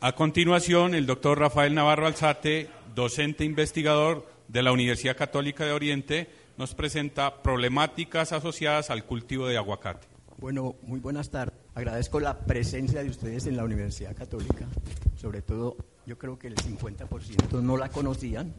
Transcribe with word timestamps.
A 0.00 0.14
continuación, 0.14 0.94
el 0.94 1.06
doctor 1.06 1.40
Rafael 1.40 1.74
Navarro 1.74 2.06
Alzate, 2.06 2.70
docente 2.94 3.44
investigador 3.44 4.28
de 4.46 4.62
la 4.62 4.70
Universidad 4.70 5.16
Católica 5.16 5.64
de 5.64 5.72
Oriente, 5.72 6.30
nos 6.56 6.72
presenta 6.76 7.42
problemáticas 7.42 8.32
asociadas 8.32 8.90
al 8.90 9.04
cultivo 9.04 9.48
de 9.48 9.56
aguacate. 9.56 10.06
Bueno, 10.36 10.76
muy 10.82 11.00
buenas 11.00 11.30
tardes. 11.30 11.58
Agradezco 11.74 12.20
la 12.20 12.38
presencia 12.38 13.02
de 13.02 13.10
ustedes 13.10 13.48
en 13.48 13.56
la 13.56 13.64
Universidad 13.64 14.14
Católica. 14.14 14.68
Sobre 15.16 15.42
todo, 15.42 15.76
yo 16.06 16.16
creo 16.16 16.38
que 16.38 16.46
el 16.46 16.54
50% 16.54 17.60
no 17.60 17.76
la 17.76 17.88
conocían. 17.88 18.54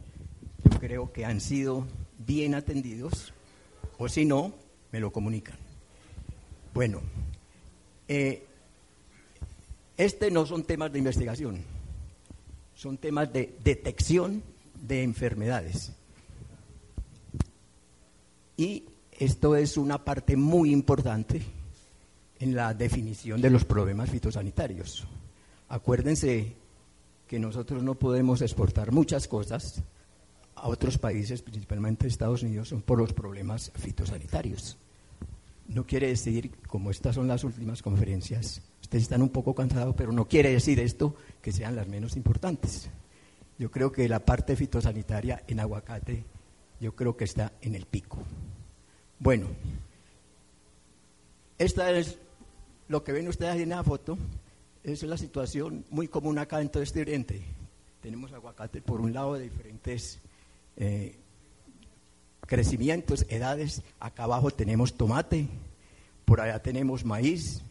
Yo 0.70 0.78
creo 0.78 1.10
que 1.10 1.24
han 1.24 1.40
sido 1.40 1.86
bien 2.18 2.54
atendidos. 2.54 3.32
O 3.96 4.10
si 4.10 4.26
no, 4.26 4.52
me 4.92 5.00
lo 5.00 5.10
comunican. 5.10 5.56
Bueno, 6.74 7.00
eh, 8.08 8.46
este 10.04 10.30
no 10.30 10.46
son 10.46 10.64
temas 10.64 10.92
de 10.92 10.98
investigación, 10.98 11.62
son 12.74 12.96
temas 12.96 13.32
de 13.32 13.54
detección 13.62 14.42
de 14.74 15.02
enfermedades. 15.02 15.92
Y 18.56 18.84
esto 19.12 19.56
es 19.56 19.76
una 19.76 20.02
parte 20.04 20.36
muy 20.36 20.72
importante 20.72 21.42
en 22.38 22.54
la 22.54 22.72
definición 22.72 23.40
de 23.40 23.50
los 23.50 23.64
problemas 23.64 24.10
fitosanitarios. 24.10 25.06
Acuérdense 25.68 26.56
que 27.26 27.38
nosotros 27.38 27.82
no 27.82 27.94
podemos 27.94 28.40
exportar 28.42 28.92
muchas 28.92 29.28
cosas 29.28 29.82
a 30.54 30.68
otros 30.68 30.98
países, 30.98 31.42
principalmente 31.42 32.06
Estados 32.06 32.42
Unidos, 32.42 32.74
por 32.84 32.98
los 32.98 33.12
problemas 33.12 33.70
fitosanitarios. 33.76 34.78
No 35.68 35.86
quiere 35.86 36.08
decir, 36.08 36.50
como 36.66 36.90
estas 36.90 37.14
son 37.14 37.28
las 37.28 37.44
últimas 37.44 37.82
conferencias, 37.82 38.62
ustedes 38.90 39.04
están 39.04 39.22
un 39.22 39.28
poco 39.28 39.54
cansados, 39.54 39.94
pero 39.96 40.10
no 40.10 40.26
quiere 40.26 40.50
decir 40.50 40.80
esto 40.80 41.14
que 41.40 41.52
sean 41.52 41.76
las 41.76 41.86
menos 41.86 42.16
importantes. 42.16 42.90
Yo 43.56 43.70
creo 43.70 43.92
que 43.92 44.08
la 44.08 44.18
parte 44.18 44.56
fitosanitaria 44.56 45.44
en 45.46 45.60
aguacate, 45.60 46.24
yo 46.80 46.96
creo 46.96 47.16
que 47.16 47.22
está 47.22 47.52
en 47.62 47.76
el 47.76 47.86
pico. 47.86 48.18
Bueno, 49.20 49.46
esta 51.56 51.88
es 51.92 52.18
lo 52.88 53.04
que 53.04 53.12
ven 53.12 53.28
ustedes 53.28 53.60
en 53.60 53.68
la 53.68 53.84
foto, 53.84 54.18
es 54.82 55.04
la 55.04 55.16
situación 55.16 55.84
muy 55.90 56.08
común 56.08 56.40
acá 56.40 56.60
en 56.60 56.68
todo 56.68 56.82
este 56.82 57.02
oriente. 57.02 57.44
Tenemos 58.02 58.32
aguacate 58.32 58.82
por 58.82 59.00
un 59.00 59.12
lado 59.12 59.34
de 59.34 59.42
diferentes 59.42 60.18
eh, 60.76 61.14
crecimientos, 62.44 63.24
edades. 63.28 63.82
Acá 64.00 64.24
abajo 64.24 64.50
tenemos 64.50 64.94
tomate, 64.96 65.46
por 66.24 66.40
allá 66.40 66.60
tenemos 66.60 67.04
maíz. 67.04 67.62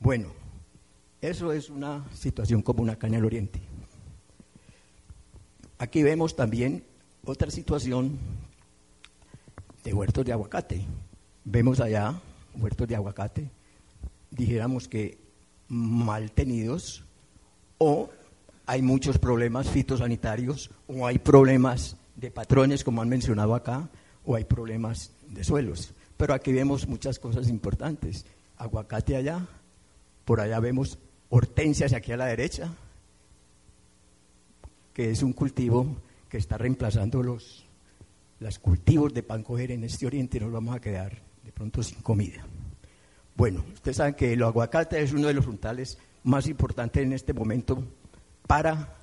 Bueno, 0.00 0.40
eso 1.22 1.52
es 1.52 1.70
una 1.70 2.04
situación 2.12 2.62
común 2.62 2.90
acá 2.90 3.06
en 3.06 3.14
el 3.14 3.24
Oriente. 3.24 3.60
Aquí 5.78 6.02
vemos 6.02 6.34
también 6.34 6.84
otra 7.24 7.50
situación 7.50 8.18
de 9.84 9.94
huertos 9.94 10.24
de 10.24 10.32
aguacate. 10.32 10.84
Vemos 11.44 11.80
allá 11.80 12.20
huertos 12.56 12.88
de 12.88 12.96
aguacate, 12.96 13.50
dijéramos 14.30 14.88
que 14.88 15.18
mal 15.68 16.32
tenidos, 16.32 17.04
o 17.78 18.10
hay 18.66 18.82
muchos 18.82 19.18
problemas 19.18 19.70
fitosanitarios, 19.70 20.70
o 20.88 21.06
hay 21.06 21.18
problemas 21.18 21.96
de 22.16 22.30
patrones, 22.30 22.84
como 22.84 23.00
han 23.00 23.08
mencionado 23.08 23.54
acá, 23.54 23.88
o 24.24 24.34
hay 24.34 24.44
problemas 24.44 25.12
de 25.28 25.44
suelos. 25.44 25.94
Pero 26.16 26.34
aquí 26.34 26.52
vemos 26.52 26.86
muchas 26.86 27.18
cosas 27.18 27.48
importantes. 27.48 28.26
Aguacate 28.56 29.16
allá, 29.16 29.46
por 30.24 30.40
allá 30.40 30.60
vemos 30.60 30.98
hortensias 31.34 31.94
aquí 31.94 32.12
a 32.12 32.18
la 32.18 32.26
derecha, 32.26 32.70
que 34.92 35.10
es 35.10 35.22
un 35.22 35.32
cultivo 35.32 35.96
que 36.28 36.36
está 36.36 36.58
reemplazando 36.58 37.22
los, 37.22 37.64
los 38.38 38.58
cultivos 38.58 39.14
de 39.14 39.22
pan 39.22 39.42
coger 39.42 39.70
en 39.70 39.82
este 39.84 40.06
oriente 40.06 40.36
y 40.36 40.40
nos 40.40 40.52
vamos 40.52 40.76
a 40.76 40.80
quedar 40.80 41.22
de 41.42 41.50
pronto 41.50 41.82
sin 41.82 42.02
comida. 42.02 42.44
Bueno, 43.34 43.64
ustedes 43.72 43.96
saben 43.96 44.12
que 44.12 44.34
el 44.34 44.42
aguacate 44.42 45.02
es 45.02 45.14
uno 45.14 45.26
de 45.26 45.32
los 45.32 45.46
fruntales 45.46 45.96
más 46.22 46.46
importantes 46.46 47.02
en 47.02 47.14
este 47.14 47.32
momento 47.32 47.82
para 48.46 48.94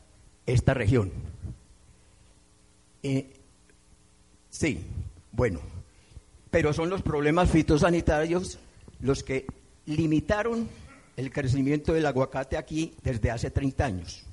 esta 0.46 0.76
región. 0.76 1.12
Eh, 3.02 3.34
sí, 4.52 4.86
bueno, 5.32 5.62
pero 6.52 6.74
son 6.74 6.92
los 6.92 7.02
problemas 7.02 7.50
fitosanitarios 7.50 8.60
los 9.00 9.24
que 9.24 9.48
limitaron 9.88 10.70
el 11.19 11.34
crecimiento 11.34 11.91
del 11.91 12.06
aguacate 12.06 12.56
aquí 12.56 12.96
desde 13.03 13.30
hace 13.30 13.52
30 13.52 13.84
años. 13.85 14.24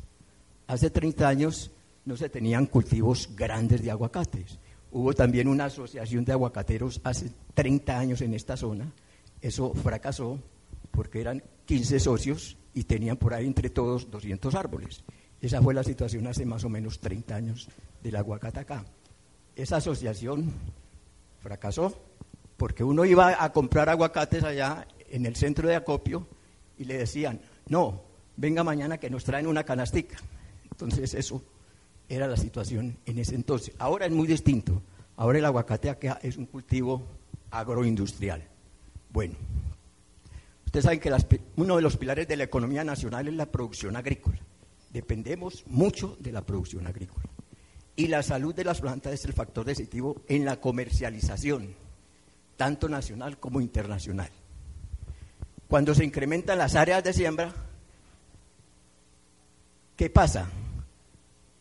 Hace 0.68 0.88
30 0.88 1.26
años 1.26 1.72
no 2.04 2.16
se 2.16 2.28
tenían 2.28 2.66
cultivos 2.66 3.28
grandes 3.34 3.82
de 3.82 3.90
aguacates. 3.90 4.60
Hubo 4.92 5.12
también 5.12 5.48
una 5.48 5.64
asociación 5.64 6.24
de 6.24 6.32
aguacateros 6.32 7.00
hace 7.02 7.32
30 7.54 7.98
años 7.98 8.20
en 8.20 8.34
esta 8.34 8.56
zona. 8.56 8.92
Eso 9.42 9.74
fracasó 9.74 10.38
porque 10.92 11.20
eran 11.20 11.42
15 11.64 11.98
socios 11.98 12.56
y 12.72 12.84
tenían 12.84 13.16
por 13.16 13.34
ahí 13.34 13.46
entre 13.46 13.68
todos 13.68 14.08
200 14.08 14.54
árboles. 14.54 15.02
Esa 15.40 15.60
fue 15.60 15.74
la 15.74 15.82
situación 15.82 16.28
hace 16.28 16.46
más 16.46 16.62
o 16.62 16.68
menos 16.68 17.00
30 17.00 17.34
años 17.34 17.68
del 18.00 18.14
aguacate 18.14 18.60
acá. 18.60 18.84
Esa 19.56 19.78
asociación 19.78 20.52
fracasó 21.40 22.00
porque 22.56 22.84
uno 22.84 23.04
iba 23.04 23.42
a 23.42 23.52
comprar 23.52 23.88
aguacates 23.88 24.44
allá 24.44 24.86
en 25.10 25.26
el 25.26 25.34
centro 25.34 25.68
de 25.68 25.74
acopio 25.74 26.28
y 26.78 26.84
le 26.84 26.98
decían, 26.98 27.40
no, 27.68 28.02
venga 28.36 28.64
mañana 28.64 28.98
que 28.98 29.10
nos 29.10 29.24
traen 29.24 29.46
una 29.46 29.64
canastica. 29.64 30.18
Entonces 30.70 31.14
eso 31.14 31.42
era 32.08 32.26
la 32.26 32.36
situación 32.36 32.96
en 33.06 33.18
ese 33.18 33.34
entonces. 33.34 33.74
Ahora 33.78 34.06
es 34.06 34.12
muy 34.12 34.26
distinto. 34.26 34.82
Ahora 35.16 35.38
el 35.38 35.44
aguacate 35.44 35.96
es 36.22 36.36
un 36.36 36.46
cultivo 36.46 37.02
agroindustrial. 37.50 38.42
Bueno, 39.10 39.34
ustedes 40.66 40.84
saben 40.84 41.00
que 41.00 41.40
uno 41.56 41.76
de 41.76 41.82
los 41.82 41.96
pilares 41.96 42.28
de 42.28 42.36
la 42.36 42.44
economía 42.44 42.84
nacional 42.84 43.28
es 43.28 43.34
la 43.34 43.46
producción 43.46 43.96
agrícola. 43.96 44.38
Dependemos 44.92 45.64
mucho 45.66 46.16
de 46.20 46.32
la 46.32 46.42
producción 46.42 46.86
agrícola. 46.86 47.24
Y 47.96 48.08
la 48.08 48.22
salud 48.22 48.54
de 48.54 48.64
las 48.64 48.82
plantas 48.82 49.14
es 49.14 49.24
el 49.24 49.32
factor 49.32 49.64
decisivo 49.64 50.20
en 50.28 50.44
la 50.44 50.60
comercialización, 50.60 51.74
tanto 52.58 52.90
nacional 52.90 53.38
como 53.38 53.62
internacional. 53.62 54.30
Cuando 55.68 55.94
se 55.94 56.04
incrementan 56.04 56.58
las 56.58 56.76
áreas 56.76 57.02
de 57.02 57.12
siembra, 57.12 57.52
¿qué 59.96 60.08
pasa? 60.10 60.48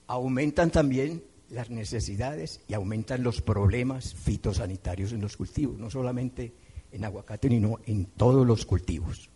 Aumentan 0.07 0.69
también 0.69 1.23
las 1.49 1.69
necesidades 1.69 2.61
y 2.67 2.73
aumentan 2.73 3.23
los 3.23 3.41
problemas 3.41 4.13
fitosanitarios 4.13 5.11
en 5.11 5.21
los 5.21 5.37
cultivos, 5.37 5.79
no 5.79 5.89
solamente 5.89 6.53
en 6.91 7.03
aguacate, 7.03 7.49
sino 7.49 7.79
en 7.87 8.05
todos 8.05 8.45
los 8.45 8.65
cultivos. 8.65 9.29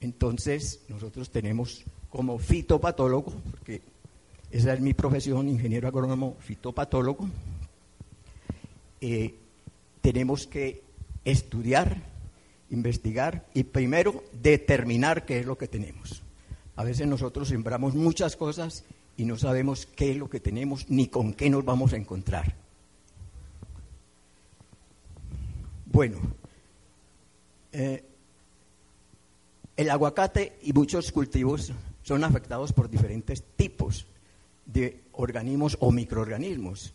Entonces, 0.00 0.82
nosotros 0.88 1.30
tenemos 1.30 1.84
como 2.10 2.38
fitopatólogo, 2.38 3.32
porque 3.50 3.82
esa 4.50 4.72
es 4.72 4.80
mi 4.80 4.94
profesión, 4.94 5.48
ingeniero 5.48 5.88
agrónomo 5.88 6.36
fitopatólogo, 6.38 7.28
eh, 9.00 9.34
tenemos 10.00 10.46
que 10.46 10.82
estudiar 11.24 12.13
investigar 12.74 13.46
y 13.54 13.64
primero 13.64 14.22
determinar 14.32 15.24
qué 15.24 15.40
es 15.40 15.46
lo 15.46 15.56
que 15.56 15.68
tenemos. 15.68 16.22
A 16.76 16.84
veces 16.84 17.06
nosotros 17.06 17.48
sembramos 17.48 17.94
muchas 17.94 18.36
cosas 18.36 18.84
y 19.16 19.24
no 19.24 19.36
sabemos 19.38 19.86
qué 19.86 20.10
es 20.10 20.16
lo 20.16 20.28
que 20.28 20.40
tenemos 20.40 20.90
ni 20.90 21.08
con 21.08 21.32
qué 21.32 21.48
nos 21.48 21.64
vamos 21.64 21.92
a 21.92 21.96
encontrar. 21.96 22.54
Bueno, 25.86 26.18
eh, 27.72 28.04
el 29.76 29.90
aguacate 29.90 30.58
y 30.62 30.72
muchos 30.72 31.12
cultivos 31.12 31.72
son 32.02 32.24
afectados 32.24 32.72
por 32.72 32.90
diferentes 32.90 33.42
tipos 33.56 34.06
de 34.66 35.02
organismos 35.12 35.76
o 35.80 35.92
microorganismos, 35.92 36.94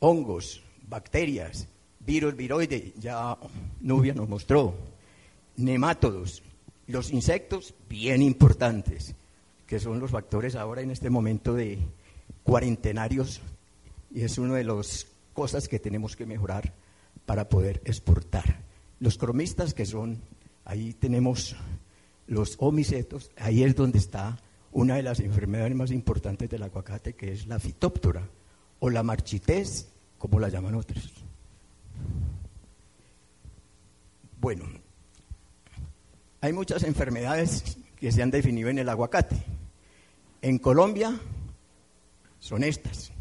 hongos, 0.00 0.62
bacterias, 0.88 1.68
virus, 2.00 2.36
viroide, 2.36 2.92
ya 2.98 3.36
Nubia 3.80 4.14
nos 4.14 4.28
mostró, 4.28 4.74
nemátodos, 5.56 6.42
los 6.86 7.10
insectos 7.12 7.74
bien 7.88 8.22
importantes, 8.22 9.14
que 9.66 9.80
son 9.80 10.00
los 10.00 10.10
factores 10.10 10.54
ahora 10.54 10.82
en 10.82 10.90
este 10.90 11.10
momento 11.10 11.54
de 11.54 11.78
cuarentenarios 12.42 13.40
y 14.12 14.22
es 14.22 14.38
una 14.38 14.54
de 14.54 14.64
las 14.64 15.08
cosas 15.32 15.68
que 15.68 15.78
tenemos 15.78 16.16
que 16.16 16.26
mejorar 16.26 16.72
para 17.26 17.48
poder 17.48 17.82
exportar. 17.84 18.62
Los 19.00 19.18
cromistas 19.18 19.74
que 19.74 19.86
son, 19.86 20.20
ahí 20.64 20.92
tenemos 20.92 21.56
los 22.26 22.56
homicetos, 22.58 23.30
ahí 23.36 23.64
es 23.64 23.74
donde 23.74 23.98
está 23.98 24.38
una 24.72 24.96
de 24.96 25.02
las 25.02 25.20
enfermedades 25.20 25.74
más 25.74 25.90
importantes 25.90 26.50
del 26.50 26.62
aguacate, 26.62 27.14
que 27.14 27.32
es 27.32 27.46
la 27.46 27.58
fitóptora 27.58 28.28
o 28.80 28.90
la 28.90 29.02
marchitez, 29.02 29.88
como 30.18 30.40
la 30.40 30.48
llaman 30.48 30.74
otros. 30.74 31.12
Bueno, 34.40 34.64
hay 36.44 36.52
muchas 36.52 36.82
enfermedades 36.82 37.78
que 37.96 38.12
se 38.12 38.22
han 38.22 38.30
definido 38.30 38.68
en 38.68 38.78
el 38.78 38.90
aguacate. 38.90 39.42
En 40.42 40.58
Colombia 40.58 41.18
son 42.38 42.62
estas, 42.62 43.12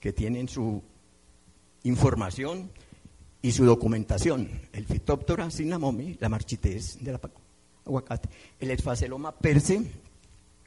que 0.00 0.14
tienen 0.14 0.48
su 0.48 0.82
información 1.82 2.70
y 3.42 3.52
su 3.52 3.66
documentación. 3.66 4.48
El 4.72 4.86
Phytophthora 4.86 5.50
cinnamomi, 5.50 6.16
la 6.18 6.30
marchitez 6.30 7.04
del 7.04 7.20
aguacate, 7.84 8.30
el 8.60 8.70
esfaceloma 8.70 9.32
perse, 9.32 9.82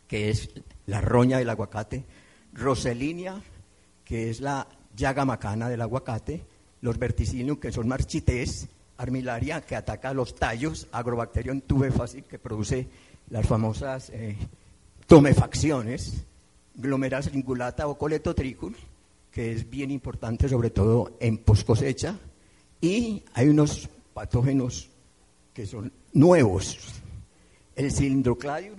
que 0.07 0.29
es 0.29 0.51
la 0.85 1.01
roña 1.01 1.39
del 1.39 1.49
aguacate, 1.49 2.05
Roselinia, 2.53 3.41
que 4.05 4.29
es 4.29 4.39
la 4.39 4.67
llaga 4.95 5.25
macana 5.25 5.67
del 5.67 5.81
aguacate, 5.81 6.43
los 6.81 6.99
verticillium, 6.99 7.57
que 7.57 7.71
son 7.71 7.87
marchités, 7.87 8.69
armilaria, 8.99 9.61
que 9.61 9.77
ataca 9.77 10.13
los 10.13 10.35
tallos, 10.35 10.87
agrobacterium 10.91 11.61
tubefacil, 11.61 12.25
que 12.25 12.37
produce 12.37 12.87
las 13.29 13.47
famosas 13.47 14.09
eh, 14.09 14.35
tomefacciones, 15.07 16.25
glomeras 16.75 17.33
lingulata 17.33 17.87
o 17.87 17.97
coletotricum, 17.97 18.73
que 19.31 19.53
es 19.53 19.69
bien 19.69 19.89
importante 19.89 20.49
sobre 20.49 20.69
todo 20.69 21.15
en 21.21 21.37
poscosecha, 21.37 22.19
y 22.81 23.23
hay 23.33 23.47
unos 23.47 23.89
patógenos 24.13 24.89
que 25.53 25.65
son 25.65 25.91
nuevos. 26.11 26.77
El 27.77 27.93
cilindrocladium, 27.93 28.75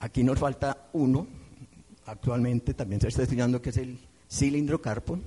aquí 0.00 0.24
nos 0.24 0.38
falta 0.38 0.88
uno, 0.94 1.26
actualmente 2.06 2.72
también 2.72 3.02
se 3.02 3.08
está 3.08 3.24
estudiando 3.24 3.60
que 3.60 3.70
es 3.70 3.76
el 3.76 3.98
cilindrocarpon, 4.30 5.22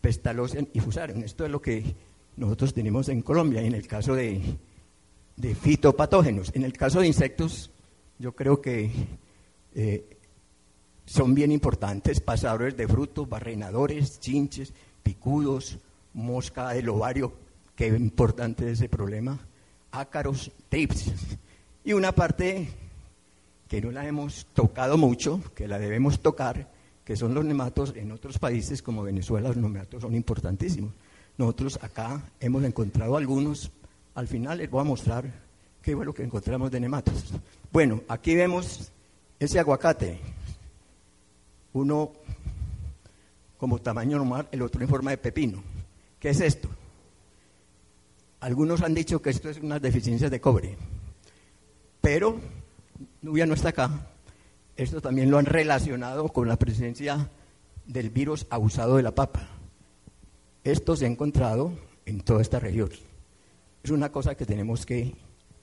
pestalozan 0.00 0.68
y 0.72 0.80
fusarium. 0.80 1.22
Esto 1.22 1.44
es 1.44 1.50
lo 1.50 1.60
que 1.60 1.94
nosotros 2.36 2.74
tenemos 2.74 3.08
en 3.08 3.22
Colombia 3.22 3.62
en 3.62 3.74
el 3.74 3.86
caso 3.86 4.14
de, 4.14 4.40
fitopatógenos. 5.60 6.50
En 6.54 6.64
el 6.64 6.72
caso 6.72 7.00
de 7.00 7.06
insectos, 7.06 7.70
yo 8.18 8.32
creo 8.32 8.60
que 8.60 8.90
eh, 9.74 10.18
son 11.04 11.34
bien 11.34 11.52
importantes, 11.52 12.20
pasadores 12.20 12.76
de 12.76 12.88
frutos, 12.88 13.28
barrenadores, 13.28 14.20
chinches, 14.20 14.72
picudos, 15.02 15.78
mosca 16.14 16.70
del 16.70 16.88
ovario, 16.88 17.32
es 17.86 18.00
importante 18.00 18.70
ese 18.70 18.88
problema, 18.88 19.38
ácaros, 19.90 20.50
trips. 20.68 21.12
Y 21.84 21.92
una 21.92 22.12
parte 22.12 22.68
que 23.68 23.80
no 23.80 23.90
la 23.90 24.06
hemos 24.06 24.46
tocado 24.54 24.96
mucho, 24.96 25.40
que 25.54 25.66
la 25.66 25.78
debemos 25.78 26.20
tocar, 26.20 26.70
que 27.04 27.16
son 27.16 27.34
los 27.34 27.44
nematos 27.44 27.94
en 27.96 28.12
otros 28.12 28.38
países 28.38 28.82
como 28.82 29.02
Venezuela, 29.02 29.48
los 29.48 29.56
nematos 29.56 30.02
son 30.02 30.14
importantísimos. 30.14 30.92
Nosotros 31.38 31.78
acá 31.82 32.22
hemos 32.40 32.62
encontrado 32.64 33.16
algunos. 33.16 33.70
Al 34.14 34.28
final 34.28 34.58
les 34.58 34.70
voy 34.70 34.80
a 34.80 34.84
mostrar 34.84 35.24
qué 35.80 35.96
fue 35.96 36.04
lo 36.04 36.14
que 36.14 36.22
encontramos 36.22 36.70
de 36.70 36.80
nematos. 36.80 37.32
Bueno, 37.72 38.02
aquí 38.08 38.34
vemos 38.34 38.92
ese 39.38 39.58
aguacate. 39.58 40.18
Uno 41.72 42.12
como 43.56 43.78
tamaño 43.78 44.18
normal, 44.18 44.48
el 44.50 44.62
otro 44.62 44.82
en 44.82 44.88
forma 44.88 45.10
de 45.12 45.18
pepino. 45.18 45.62
¿Qué 46.18 46.30
es 46.30 46.40
esto? 46.40 46.68
Algunos 48.40 48.82
han 48.82 48.92
dicho 48.92 49.22
que 49.22 49.30
esto 49.30 49.48
es 49.48 49.58
una 49.58 49.78
deficiencia 49.78 50.28
de 50.28 50.40
cobre, 50.40 50.76
pero 52.00 52.40
Nubia 53.22 53.46
no 53.46 53.54
está 53.54 53.68
acá. 53.68 54.08
Esto 54.76 55.00
también 55.00 55.30
lo 55.30 55.38
han 55.38 55.46
relacionado 55.46 56.28
con 56.28 56.48
la 56.48 56.56
presencia 56.56 57.30
del 57.86 58.10
virus 58.10 58.46
abusado 58.50 58.96
de 58.96 59.04
la 59.04 59.14
papa. 59.14 59.48
Esto 60.64 60.94
se 60.94 61.06
ha 61.06 61.08
encontrado 61.08 61.72
en 62.06 62.20
toda 62.20 62.40
esta 62.40 62.60
región. 62.60 62.90
Es 63.82 63.90
una 63.90 64.12
cosa 64.12 64.36
que 64.36 64.46
tenemos 64.46 64.86
que 64.86 65.14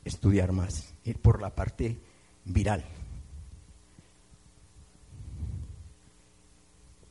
estudiar 0.03 0.51
más, 0.51 0.93
ir 1.05 1.19
por 1.19 1.41
la 1.41 1.55
parte 1.55 1.97
viral. 2.45 2.83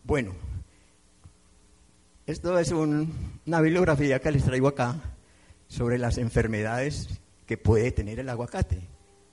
Bueno, 0.05 0.33
esto 2.27 2.59
es 2.59 2.73
una 2.73 3.61
bibliografía 3.61 4.21
que 4.21 4.33
les 4.33 4.45
traigo 4.45 4.69
acá 4.69 5.01
sobre 5.67 5.99
las 5.99 6.19
enfermedades 6.19 7.09
que 7.47 7.57
puede 7.57 7.91
tener 7.91 8.19
el 8.21 8.29
aguacate. 8.29 8.83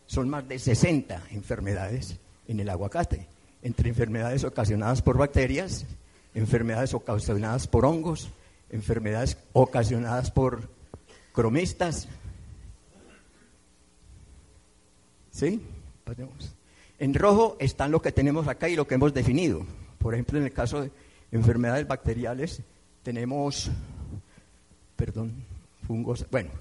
Son 0.05 0.29
más 0.29 0.47
de 0.47 0.59
60 0.59 1.23
enfermedades 1.31 2.19
en 2.47 2.59
el 2.61 2.69
aguacate, 2.69 3.27
entre 3.63 3.89
enfermedades 3.89 4.45
ocasionadas 4.45 5.01
por 5.01 5.17
bacterias, 5.17 5.85
enfermedades 6.33 6.93
ocasionadas 6.93 7.67
por 7.67 7.85
hongos, 7.85 8.29
enfermedades 8.69 9.37
ocasionadas 9.53 10.31
por 10.31 10.69
cromistas. 11.33 12.07
¿Sí? 15.31 15.61
En 16.99 17.13
rojo 17.13 17.57
están 17.59 17.91
lo 17.91 18.01
que 18.01 18.11
tenemos 18.11 18.47
acá 18.47 18.69
y 18.69 18.75
lo 18.75 18.87
que 18.87 18.95
hemos 18.95 19.13
definido. 19.13 19.65
Por 19.97 20.13
ejemplo, 20.13 20.39
en 20.39 20.45
el 20.45 20.53
caso 20.53 20.81
de 20.81 20.91
enfermedades 21.31 21.87
bacteriales, 21.87 22.61
tenemos, 23.03 23.69
perdón, 24.95 25.33
fungos. 25.85 26.25
Bueno, 26.31 26.51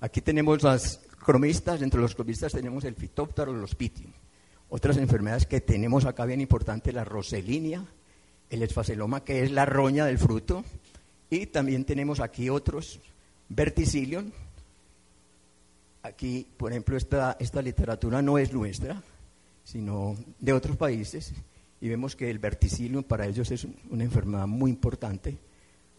aquí 0.00 0.20
tenemos 0.20 0.62
las 0.62 1.00
cromistas, 1.24 1.82
entre 1.82 2.00
los 2.00 2.14
cromistas 2.14 2.52
tenemos 2.52 2.84
el 2.84 2.94
fitóptero, 2.94 3.52
los 3.52 3.74
pitium. 3.74 4.12
Otras 4.68 4.96
enfermedades 4.96 5.46
que 5.46 5.60
tenemos 5.60 6.04
acá 6.04 6.24
bien 6.24 6.40
importante, 6.40 6.92
la 6.92 7.04
roselinia, 7.04 7.84
el 8.50 8.62
esfaceloma, 8.62 9.22
que 9.22 9.42
es 9.42 9.52
la 9.52 9.64
roña 9.66 10.06
del 10.06 10.18
fruto, 10.18 10.64
y 11.30 11.46
también 11.46 11.84
tenemos 11.84 12.20
aquí 12.20 12.48
otros, 12.48 13.00
verticillium. 13.48 14.30
Aquí, 16.02 16.46
por 16.56 16.70
ejemplo, 16.70 16.96
esta, 16.96 17.36
esta 17.40 17.60
literatura 17.62 18.22
no 18.22 18.38
es 18.38 18.52
nuestra, 18.52 19.02
sino 19.64 20.16
de 20.38 20.52
otros 20.52 20.76
países, 20.76 21.32
y 21.80 21.88
vemos 21.88 22.14
que 22.14 22.30
el 22.30 22.38
verticillium 22.38 23.02
para 23.02 23.26
ellos 23.26 23.50
es 23.50 23.66
una 23.90 24.04
enfermedad 24.04 24.46
muy 24.46 24.70
importante, 24.70 25.36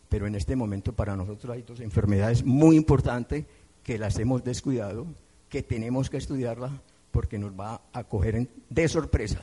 pero 0.09 0.25
en 0.25 0.35
este 0.35 0.55
momento 0.55 0.93
para 0.93 1.15
nosotros 1.15 1.53
hay 1.53 1.63
dos 1.63 1.81
enfermedades 1.81 2.43
muy 2.43 2.77
importantes 2.77 3.45
que 3.83 3.97
las 3.97 4.17
hemos 4.17 4.43
descuidado, 4.43 5.05
que 5.49 5.63
tenemos 5.63 6.09
que 6.09 6.17
estudiarla 6.17 6.71
porque 7.11 7.37
nos 7.37 7.51
va 7.51 7.81
a 7.93 8.03
coger 8.03 8.47
de 8.69 8.87
sorpresa, 8.87 9.41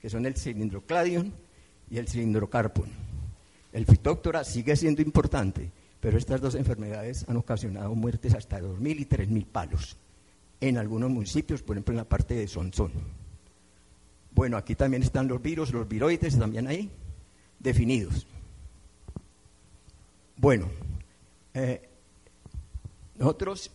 que 0.00 0.10
son 0.10 0.26
el 0.26 0.36
cilindrocladium 0.36 1.30
y 1.90 1.98
el 1.98 2.08
cilindrocarpon. 2.08 3.05
El 3.76 3.84
fitóctora 3.84 4.42
sigue 4.42 4.74
siendo 4.74 5.02
importante, 5.02 5.70
pero 6.00 6.16
estas 6.16 6.40
dos 6.40 6.54
enfermedades 6.54 7.26
han 7.28 7.36
ocasionado 7.36 7.94
muertes 7.94 8.32
hasta 8.32 8.58
de 8.58 8.66
2.000 8.66 9.00
y 9.00 9.04
3.000 9.04 9.44
palos 9.44 9.98
en 10.62 10.78
algunos 10.78 11.10
municipios, 11.10 11.62
por 11.62 11.76
ejemplo 11.76 11.92
en 11.92 11.98
la 11.98 12.08
parte 12.08 12.32
de 12.32 12.48
Sonsón. 12.48 12.90
Bueno, 14.30 14.56
aquí 14.56 14.76
también 14.76 15.02
están 15.02 15.28
los 15.28 15.42
virus, 15.42 15.74
los 15.74 15.86
viroides 15.86 16.38
también 16.38 16.66
ahí, 16.68 16.90
definidos. 17.58 18.26
Bueno, 20.38 20.70
eh, 21.52 21.86
nosotros 23.18 23.70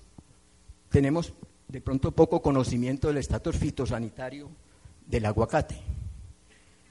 tenemos 0.89 1.31
de 1.67 1.79
pronto 1.79 2.12
poco 2.12 2.41
conocimiento 2.41 3.10
del 3.10 3.17
estatus 3.17 3.55
fitosanitario 3.55 4.50
del 5.05 5.27
aguacate 5.27 5.79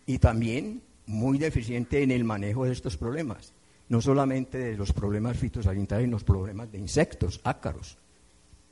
y 0.06 0.18
también 0.18 0.88
muy 1.10 1.38
deficiente 1.38 2.02
en 2.02 2.12
el 2.12 2.22
manejo 2.22 2.64
de 2.64 2.72
estos 2.72 2.96
problemas, 2.96 3.52
no 3.88 4.00
solamente 4.00 4.58
de 4.58 4.76
los 4.76 4.92
problemas 4.92 5.36
fitosanitarios, 5.36 6.06
sino 6.06 6.16
los 6.16 6.24
problemas 6.24 6.70
de 6.70 6.78
insectos, 6.78 7.40
ácaros. 7.42 7.98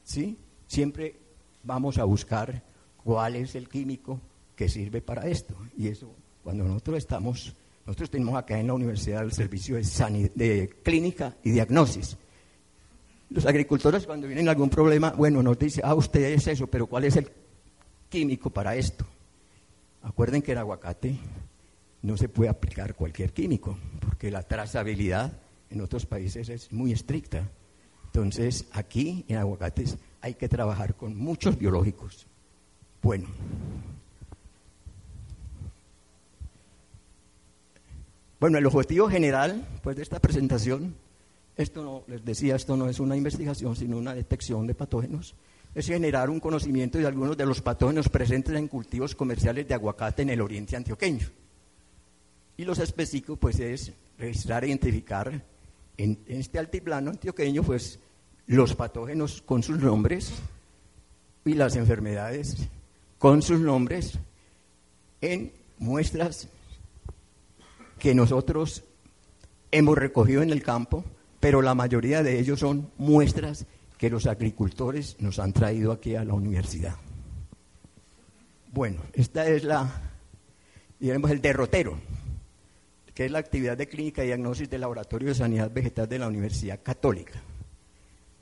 ¿sí? 0.05 0.39
Siempre 0.69 1.17
vamos 1.65 1.99
a 1.99 2.05
buscar 2.05 2.63
cuál 3.03 3.35
es 3.35 3.57
el 3.57 3.69
químico 3.69 4.21
que 4.55 4.69
sirve 4.69 5.03
para 5.03 5.29
esto. 5.29 5.57
Y 5.77 5.89
eso, 5.89 6.15
cuando 6.45 6.63
nosotros 6.63 6.99
estamos, 6.99 7.55
nosotros 7.85 8.09
tenemos 8.09 8.37
acá 8.37 8.59
en 8.59 8.69
la 8.69 8.75
universidad 8.75 9.25
el 9.25 9.33
servicio 9.33 9.77
de, 9.77 10.71
clínica 10.85 11.37
y 11.43 11.51
diagnosis. 11.51 12.17
Los 13.31 13.47
agricultores 13.47 14.07
cuando 14.07 14.29
vienen 14.29 14.49
algún 14.49 14.71
problema, 14.71 15.11
bueno, 15.11 15.43
nos 15.43 15.59
dicen, 15.59 15.83
ah, 15.85 15.95
usted 15.95 16.23
es 16.23 16.47
eso, 16.47 16.69
pero 16.69 16.87
¿cuál 16.87 17.05
es 17.05 17.17
el 17.17 17.29
químico 18.09 18.49
para 18.49 18.77
esto? 18.77 19.05
Acuerden 20.03 20.41
que 20.41 20.53
el 20.53 20.59
aguacate 20.59 21.19
no 22.03 22.17
se 22.17 22.29
puede 22.29 22.51
aplicar 22.51 22.95
cualquier 22.95 23.33
químico, 23.33 23.79
porque 24.01 24.31
la 24.31 24.43
trazabilidad 24.43 25.33
en 25.71 25.81
otros 25.81 26.07
países 26.07 26.49
es 26.49 26.73
muy 26.73 26.93
estricta. 26.93 27.51
Entonces, 28.07 28.67
aquí 28.73 29.25
en 29.29 29.37
aguacates 29.37 29.99
hay 30.21 30.35
que 30.35 30.49
trabajar 30.49 30.95
con 30.95 31.17
muchos 31.17 31.59
biológicos. 31.59 32.27
Bueno. 33.03 33.29
Bueno, 38.41 38.59
el 38.59 38.67
objetivo 38.67 39.09
general 39.09 39.67
pues, 39.83 39.97
de 39.97 40.03
esta 40.03 40.21
presentación, 40.21 40.95
esto 41.57 41.83
no, 41.83 42.05
les 42.07 42.25
decía, 42.25 42.55
esto 42.55 42.77
no 42.77 42.89
es 42.89 43.01
una 43.01 43.17
investigación, 43.17 43.75
sino 43.75 43.99
una 43.99 44.15
detección 44.15 44.67
de 44.67 44.75
patógenos, 44.75 45.35
es 45.75 45.87
generar 45.87 46.31
un 46.31 46.39
conocimiento 46.39 46.99
de 46.99 47.07
algunos 47.07 47.37
de 47.37 47.47
los 47.47 47.61
patógenos 47.61 48.09
presentes 48.09 48.55
en 48.55 48.69
cultivos 48.69 49.15
comerciales 49.15 49.67
de 49.67 49.75
aguacate 49.75 50.23
en 50.23 50.31
el 50.31 50.41
oriente 50.41 50.77
antioqueño. 50.77 51.27
Y 52.59 52.65
los 52.65 52.81
específicos, 52.81 53.39
pues, 53.39 53.59
es 53.61 53.93
registrar 54.19 54.65
e 54.65 54.69
identificar 54.69 55.43
en, 55.97 56.19
este 56.27 56.59
altiplano 56.59 57.11
antioqueño, 57.11 57.63
pues, 57.63 58.01
los 58.49 58.75
patógenos 58.75 59.41
con 59.41 59.63
sus 59.63 59.79
nombres 59.79 60.33
y 61.45 61.55
las 61.55 61.77
enfermedades 61.77 62.57
con 63.19 63.43
sus 63.43 63.61
nombres 63.61 64.19
en 65.21 65.53
muestras 65.79 66.49
que 67.99 68.15
nosotros 68.15 68.85
hemos 69.71 69.97
recogido 69.99 70.43
en 70.43 70.51
el 70.51 70.63
campo, 70.63 71.05
pero 71.41 71.63
la 71.63 71.75
mayoría 71.75 72.23
de 72.23 72.41
ellos 72.41 72.61
son 72.61 72.91
muestras 72.99 73.67
que 73.99 74.11
los 74.11 74.27
agricultores 74.27 75.17
nos 75.21 75.39
han 75.39 75.53
traído 75.53 75.93
aquí 75.93 76.17
a 76.17 76.25
la 76.25 76.35
universidad. 76.35 76.97
Bueno, 78.73 79.01
esta 79.13 79.47
es 79.49 79.65
la, 79.65 80.13
digamos, 81.01 81.31
el 81.31 81.41
derrotero, 81.41 81.99
que 83.19 83.25
es 83.25 83.33
la 83.33 83.41
actividad 83.41 83.77
de 83.77 83.89
clínica 83.89 84.23
y 84.23 84.29
diagnóstico 84.29 84.71
del 84.71 84.83
Laboratorio 84.83 85.31
de 85.31 85.35
Sanidad 85.35 85.73
Vegetal 85.73 86.09
de 86.09 86.21
la 86.21 86.29
Universidad 86.29 86.79
Católica. 86.85 87.43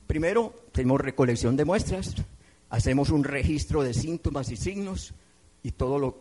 Primero, 0.06 0.54
tenemos 0.70 1.00
recolección 1.00 1.56
de 1.56 1.64
muestras, 1.64 2.14
hacemos 2.68 3.08
un 3.08 3.24
registro 3.24 3.82
de 3.82 3.94
síntomas 3.94 4.50
y 4.50 4.56
signos 4.56 5.14
y 5.62 5.70
todo 5.70 5.98
lo 5.98 6.18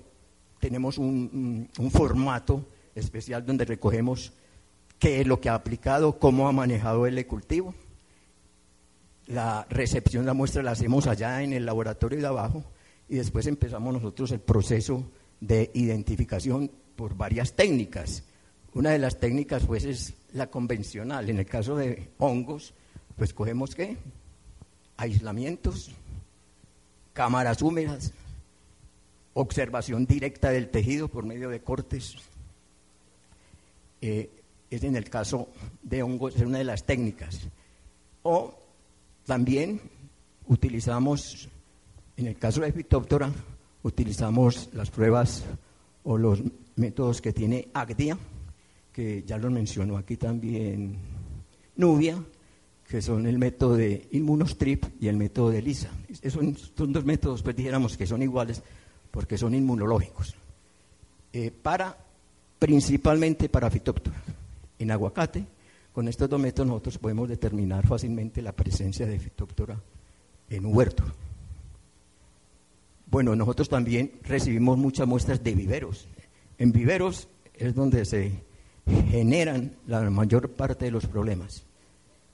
tenemos 0.62 0.98
un, 0.98 1.70
un 1.78 1.92
formato 1.92 2.66
especial 2.96 3.46
donde 3.46 3.66
recogemos 3.66 4.32
qué 5.00 5.20
es 5.20 5.28
lo 5.28 5.42
que 5.42 5.50
ha 5.50 5.56
aplicado, 5.56 6.18
cómo 6.18 6.48
ha 6.48 6.54
manejado 6.54 7.08
el 7.08 7.28
cultivo. 7.28 7.76
La 9.28 9.68
recepción 9.70 10.24
de 10.24 10.28
la 10.28 10.34
muestra 10.34 10.64
la 10.64 10.72
hacemos 10.72 11.08
allá 11.08 11.44
en 11.44 11.52
el 11.52 11.66
laboratorio 11.66 12.20
de 12.20 12.28
abajo 12.28 12.64
y 13.10 13.18
después 13.18 13.48
empezamos 13.48 13.94
nosotros 13.94 14.32
el 14.32 14.40
proceso 14.40 15.12
de 15.42 15.72
identificación 15.74 16.72
por 16.96 17.18
varias 17.18 17.52
técnicas. 17.52 18.24
Una 18.76 18.90
de 18.90 19.00
las 19.00 19.18
técnicas 19.18 19.66
pues 19.66 19.86
es 19.86 20.14
la 20.34 20.48
convencional. 20.48 21.30
En 21.30 21.40
el 21.40 21.46
caso 21.46 21.78
de 21.78 22.10
hongos, 22.18 22.74
pues 23.16 23.34
cogemos 23.34 23.74
qué? 23.74 23.96
Aislamientos, 24.98 25.92
cámaras 27.14 27.62
húmedas, 27.62 28.12
observación 29.34 30.06
directa 30.06 30.50
del 30.50 30.70
tejido 30.70 31.08
por 31.08 31.26
medio 31.26 31.50
de 31.50 31.62
cortes. 31.62 32.18
Eh, 34.02 34.30
es 34.70 34.84
en 34.84 34.98
el 34.98 35.10
caso 35.10 35.48
de 35.82 36.04
hongos, 36.04 36.36
es 36.36 36.42
una 36.42 36.58
de 36.58 36.66
las 36.66 36.84
técnicas. 36.84 37.48
O 38.24 38.60
también 39.26 39.80
utilizamos, 40.48 41.48
en 42.18 42.28
el 42.28 42.38
caso 42.38 42.60
de 42.60 42.74
Phytophthora, 42.74 43.32
utilizamos 43.84 44.70
las 44.74 44.92
pruebas 44.92 45.46
o 46.04 46.18
los 46.18 46.42
métodos 46.76 47.22
que 47.22 47.32
tiene 47.32 47.70
ACDIA, 47.74 48.18
que 48.96 49.24
ya 49.28 49.38
lo 49.38 49.52
mencionó 49.52 49.98
aquí 49.98 50.16
también 50.16 50.96
Nubia, 51.76 52.18
que 52.88 53.02
son 53.02 53.28
el 53.28 53.38
método 53.38 53.76
de 53.76 54.08
Immunostrip 54.12 54.86
y 55.02 55.10
el 55.10 55.18
método 55.18 55.50
de 55.50 55.62
LISA. 55.62 55.90
Son, 56.30 56.56
son 56.56 56.94
dos 56.94 57.04
métodos, 57.04 57.44
pues 57.44 57.58
dijéramos 57.58 57.98
que 57.98 58.08
son 58.08 58.22
iguales, 58.22 58.64
porque 59.12 59.38
son 59.38 59.54
inmunológicos, 59.54 60.34
eh, 61.34 61.52
para, 61.52 61.98
principalmente 62.58 63.50
para 63.50 63.70
fitóptora. 63.70 64.16
En 64.80 64.92
aguacate, 64.92 65.46
con 65.92 66.08
estos 66.08 66.30
dos 66.30 66.40
métodos 66.40 66.70
nosotros 66.70 66.98
podemos 66.98 67.28
determinar 67.28 67.86
fácilmente 67.86 68.42
la 68.42 68.54
presencia 68.54 69.06
de 69.06 69.20
fitóptora 69.20 69.78
en 70.50 70.66
un 70.66 70.74
huerto. 70.74 71.04
Bueno, 73.08 73.36
nosotros 73.36 73.68
también 73.68 74.14
recibimos 74.24 74.78
muchas 74.78 75.06
muestras 75.06 75.44
de 75.44 75.54
viveros. 75.54 76.08
En 76.58 76.72
viveros 76.72 77.28
es 77.56 77.76
donde 77.76 78.06
se 78.06 78.55
generan 78.86 79.76
la 79.88 80.02
mayor 80.10 80.52
parte 80.52 80.86
de 80.86 80.92
los 80.92 81.06
problemas. 81.06 81.64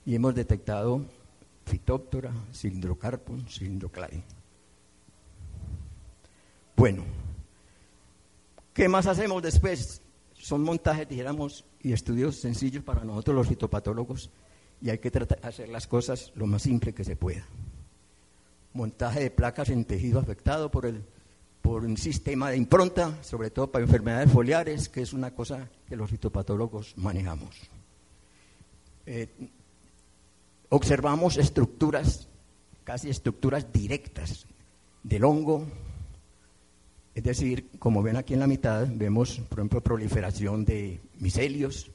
Y 0.05 0.15
hemos 0.15 0.35
detectado 0.35 1.05
fitóptora, 1.65 2.31
cilindrocarpon, 2.53 3.47
cilindroclade. 3.47 4.23
Bueno, 6.75 7.03
¿qué 8.73 8.87
más 8.89 9.05
hacemos 9.05 9.41
después? 9.41 10.01
Son 10.33 10.63
montajes, 10.63 11.07
dijéramos, 11.07 11.63
y 11.83 11.93
estudios 11.93 12.37
sencillos 12.37 12.83
para 12.83 13.03
nosotros 13.03 13.35
los 13.35 13.47
fitopatólogos 13.47 14.31
y 14.81 14.89
hay 14.89 14.97
que 14.97 15.11
tratar 15.11 15.39
hacer 15.43 15.69
las 15.69 15.87
cosas 15.87 16.31
lo 16.35 16.47
más 16.47 16.63
simple 16.63 16.93
que 16.93 17.03
se 17.03 17.15
pueda. 17.15 17.45
Montaje 18.73 19.19
de 19.19 19.31
placas 19.31 19.69
en 19.69 19.85
tejido 19.85 20.19
afectado 20.19 20.71
por, 20.71 20.85
el, 20.85 21.03
por 21.61 21.85
un 21.85 21.97
sistema 21.97 22.49
de 22.49 22.57
impronta, 22.57 23.23
sobre 23.23 23.51
todo 23.51 23.71
para 23.71 23.85
enfermedades 23.85 24.31
foliares, 24.31 24.89
que 24.89 25.01
es 25.01 25.13
una 25.13 25.31
cosa 25.31 25.69
que 25.87 25.95
los 25.95 26.09
fitopatólogos 26.09 26.97
manejamos. 26.97 27.55
Eh, 29.05 29.29
observamos 30.69 31.37
estructuras, 31.37 32.27
casi 32.83 33.09
estructuras 33.09 33.71
directas 33.71 34.45
del 35.03 35.23
hongo, 35.23 35.65
es 37.13 37.23
decir, 37.23 37.69
como 37.77 38.01
ven 38.01 38.15
aquí 38.15 38.33
en 38.33 38.39
la 38.39 38.47
mitad, 38.47 38.87
vemos, 38.89 39.39
por 39.49 39.59
ejemplo, 39.59 39.81
proliferación 39.81 40.63
de 40.63 41.01
micelios 41.19 41.91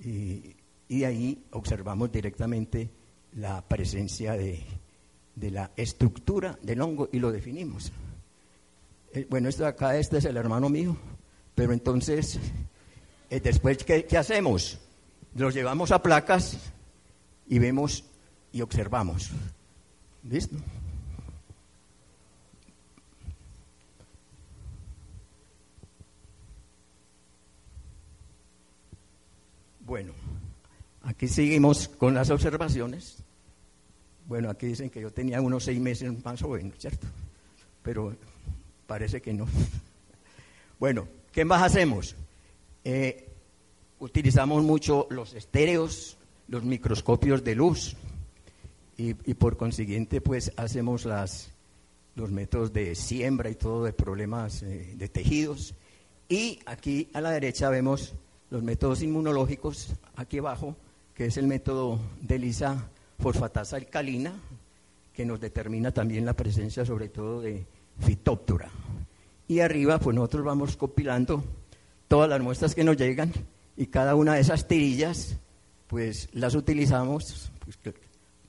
y, 0.00 0.56
ahí 1.04 1.44
observamos 1.50 2.10
directamente 2.10 2.88
la 3.34 3.60
presencia 3.66 4.34
de, 4.34 4.64
la 5.36 5.72
estructura 5.76 6.58
del 6.62 6.80
hongo 6.80 7.08
y 7.12 7.18
lo 7.18 7.32
definimos. 7.32 7.92
Eh, 9.14 9.26
bueno, 9.30 9.48
esto 9.48 9.62
de 9.62 9.68
acá, 9.68 9.96
este 9.96 10.18
es 10.18 10.24
el 10.24 10.36
hermano 10.36 10.68
mío, 10.68 10.96
pero 11.54 11.72
entonces, 11.72 12.36
eh, 13.30 13.38
después, 13.38 13.84
¿qué, 13.84 14.04
¿qué 14.06 14.18
hacemos? 14.18 14.80
Los 15.36 15.54
llevamos 15.54 15.92
a 15.92 16.02
placas 16.02 16.58
y 17.46 17.60
vemos 17.60 18.04
y 18.50 18.60
observamos. 18.60 19.30
¿Listo? 20.24 20.56
Bueno, 29.86 30.12
aquí 31.02 31.28
seguimos 31.28 31.86
con 31.86 32.14
las 32.14 32.30
observaciones. 32.30 33.22
Bueno, 34.26 34.50
aquí 34.50 34.66
dicen 34.66 34.90
que 34.90 35.00
yo 35.00 35.12
tenía 35.12 35.40
unos 35.40 35.62
seis 35.62 35.78
meses 35.78 36.12
más 36.24 36.42
o 36.42 36.48
menos, 36.48 36.76
¿cierto? 36.78 37.06
Pero 37.82 38.16
parece 38.86 39.20
que 39.20 39.32
no. 39.32 39.46
Bueno, 40.80 41.06
¿qué 41.32 41.44
más 41.44 41.62
hacemos? 41.62 42.16
Eh, 42.82 43.28
utilizamos 44.00 44.62
mucho 44.62 45.06
los 45.08 45.32
estéreos, 45.32 46.18
los 46.48 46.64
microscopios 46.64 47.42
de 47.44 47.54
luz 47.54 47.96
y, 48.96 49.14
por 49.14 49.56
consiguiente 49.56 50.20
pues 50.20 50.52
hacemos 50.56 51.04
las, 51.04 51.50
los 52.16 52.30
métodos 52.30 52.72
de 52.72 52.94
siembra 52.94 53.50
y 53.50 53.54
todo 53.54 53.84
de 53.84 53.92
problemas 53.92 54.62
eh, 54.62 54.94
de 54.96 55.08
tejidos. 55.08 55.74
Y 56.28 56.60
aquí 56.66 57.08
a 57.14 57.20
la 57.20 57.30
derecha 57.30 57.70
vemos 57.70 58.14
los 58.50 58.62
métodos 58.62 59.02
inmunológicos 59.02 59.94
aquí 60.16 60.38
abajo, 60.38 60.76
que 61.14 61.26
es 61.26 61.36
el 61.36 61.46
método 61.46 61.98
de 62.20 62.38
lisa 62.38 62.90
fosfatasa 63.18 63.76
alcalina, 63.76 64.34
que 65.12 65.24
nos 65.24 65.40
determina 65.40 65.92
también 65.92 66.24
la 66.24 66.34
presencia 66.34 66.84
sobre 66.84 67.08
todo 67.08 67.40
de 67.40 67.64
fitóptora. 68.00 68.70
Y 69.46 69.60
arriba, 69.60 69.98
pues 69.98 70.14
nosotros 70.14 70.44
vamos 70.44 70.76
compilando 70.76 71.44
todas 72.08 72.28
las 72.28 72.40
muestras 72.40 72.74
que 72.74 72.84
nos 72.84 72.96
llegan 72.96 73.32
y 73.76 73.86
cada 73.86 74.14
una 74.14 74.34
de 74.34 74.40
esas 74.40 74.66
tirillas, 74.68 75.36
pues 75.86 76.28
las 76.32 76.54
utilizamos 76.54 77.50
pues, 77.64 77.78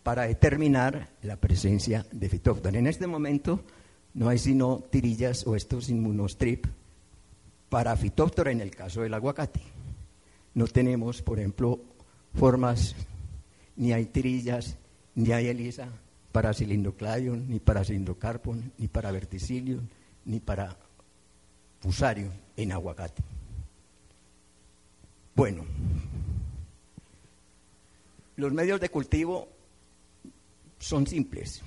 para 0.04 0.24
determinar 0.24 1.10
la 1.22 1.36
presencia 1.36 2.06
de 2.12 2.30
fitóptora. 2.30 2.78
En 2.78 2.88
este 2.88 3.08
momento 3.08 3.62
no 4.14 4.30
hay 4.30 4.38
sino 4.38 4.84
tirillas 4.90 5.46
o 5.46 5.56
estos 5.56 5.90
inmunostrip 5.90 6.66
para 7.70 7.96
fitóptora 7.98 8.52
en 8.52 8.62
el 8.62 8.72
caso 8.72 9.02
del 9.02 9.14
aguacate 9.14 9.76
no 10.56 10.68
tenemos, 10.68 11.22
por 11.22 11.38
ejemplo, 11.38 11.80
formas, 12.34 12.96
ni 13.76 13.94
hay 13.94 14.06
trillas, 14.06 14.78
ni 15.14 15.32
hay 15.32 15.48
elisa 15.48 15.90
para 16.36 16.54
cilindrocladion, 16.54 17.48
ni 17.48 17.62
para 17.62 17.86
cilindrocarpon, 17.86 18.74
ni 18.78 18.90
para 18.90 19.10
verticillium, 19.10 19.88
ni 20.26 20.42
para 20.42 20.76
fusarium 21.80 22.30
en 22.58 22.74
aguacate. 22.74 23.24
Bueno, 25.34 25.64
los 28.36 28.52
medios 28.52 28.82
de 28.82 28.90
cultivo 28.90 29.48
son 30.78 31.08
simples. 31.08 31.62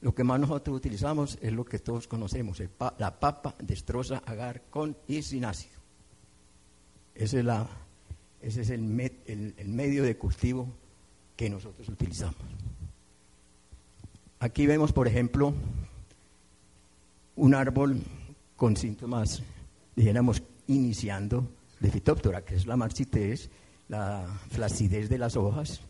Lo 0.00 0.14
que 0.14 0.22
más 0.22 0.38
nosotros 0.38 0.76
utilizamos 0.76 1.36
es 1.42 1.52
lo 1.52 1.64
que 1.64 1.80
todos 1.80 2.06
conocemos, 2.06 2.62
la 2.98 3.18
papa 3.18 3.56
destroza 3.58 4.22
agar 4.26 4.62
con 4.70 4.96
y 5.08 5.22
sin 5.22 5.44
ácido. 5.44 5.80
Ese 7.16 7.40
es, 8.42 8.70
el 8.70 8.78
medio 8.78 10.04
de 10.04 10.16
cultivo 10.16 10.68
que 11.34 11.50
nosotros 11.50 11.88
utilizamos. 11.88 12.55
Aquí 14.38 14.66
vemos, 14.66 14.92
por 14.92 15.08
ejemplo, 15.08 15.54
un 17.36 17.54
árbol 17.54 18.02
con 18.54 18.76
síntomas, 18.76 19.42
dijéramos, 19.94 20.42
iniciando 20.66 21.48
de 21.80 21.90
fitóptora, 21.90 22.44
que 22.44 22.54
es 22.54 22.66
la 22.66 22.76
marchitez, 22.76 23.50
la 23.88 24.26
flacidez 24.50 25.08
de 25.08 25.18
las 25.18 25.36
hojas. 25.36 25.80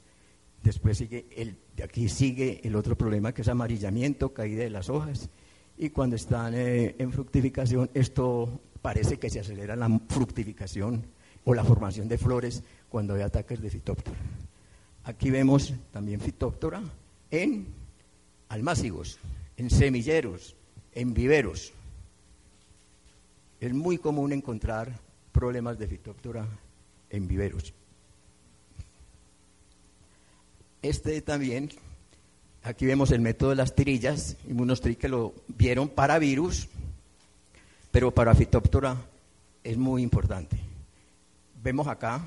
Después 0.63 0.99
sigue 0.99 1.27
el, 1.37 1.57
aquí 1.83 2.09
sigue 2.09 2.61
el 2.63 2.77
otro 2.77 2.97
problema 2.97 3.33
que 3.33 3.43
es 3.43 3.49
amarillamiento, 3.49 4.33
caída 4.33 4.63
de 4.63 4.71
las 4.71 4.91
hojas. 4.91 5.29
Y 5.77 5.91
cuando 5.91 6.17
están 6.17 6.55
eh, 6.55 6.95
en 6.99 7.13
fructificación, 7.13 7.91
esto 7.95 8.61
parece 8.81 9.19
que 9.19 9.29
se 9.29 9.41
acelera 9.41 9.75
la 9.75 9.89
fructificación 10.09 11.05
o 11.45 11.53
la 11.55 11.65
formación 11.65 12.09
de 12.09 12.19
flores 12.19 12.63
cuando 12.89 13.15
hay 13.15 13.23
ataques 13.23 13.61
de 13.61 13.71
fitóptora. 13.71 14.19
Aquí 15.05 15.31
vemos 15.31 15.75
también 15.93 16.21
fitóptora 16.21 16.83
en 17.31 17.86
almácigos, 18.49 19.19
en 19.57 19.71
semilleros, 19.71 20.55
en 20.93 21.15
viveros. 21.15 21.73
Es 23.61 23.73
muy 23.73 23.99
común 23.99 24.33
encontrar 24.33 24.99
problemas 25.33 25.79
de 25.79 25.87
fitóptora 25.87 26.47
en 27.11 27.29
viveros. 27.29 27.73
Este 30.83 31.21
también, 31.21 31.71
aquí 32.63 32.87
vemos 32.87 33.11
el 33.11 33.21
método 33.21 33.51
de 33.51 33.57
las 33.57 33.75
tirillas, 33.75 34.37
inmunostri 34.49 34.97
que 34.97 35.09
lo 35.09 35.35
vieron 35.49 35.89
para 35.89 36.19
virus, 36.19 36.69
pero 37.91 38.13
para 38.13 38.35
fitóptora 38.35 38.97
es 39.65 39.77
muy 39.77 40.03
importante. 40.03 40.57
Vemos 41.63 41.89
acá 41.89 42.23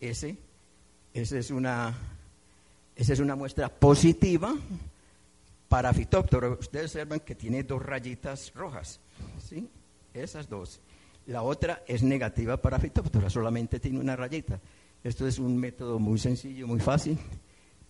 ese, 0.00 0.36
ese 1.12 1.38
es 1.38 1.50
una, 1.50 1.96
esa 2.94 3.12
es 3.12 3.18
una 3.18 3.34
muestra 3.34 3.68
positiva 3.68 4.54
para 5.70 5.94
fitóptora. 5.94 6.50
Ustedes 6.50 6.86
observan 6.86 7.20
que 7.20 7.36
tiene 7.36 7.62
dos 7.62 7.80
rayitas 7.80 8.52
rojas, 8.54 8.98
¿sí? 9.38 9.70
Esas 10.12 10.48
dos. 10.48 10.80
La 11.26 11.42
otra 11.42 11.84
es 11.86 12.02
negativa 12.02 12.56
para 12.56 12.80
fitóptora, 12.80 13.30
solamente 13.30 13.78
tiene 13.78 14.00
una 14.00 14.16
rayita. 14.16 14.60
Esto 15.04 15.28
es 15.28 15.38
un 15.38 15.56
método 15.56 16.00
muy 16.00 16.18
sencillo, 16.18 16.66
muy 16.66 16.80
fácil 16.80 17.16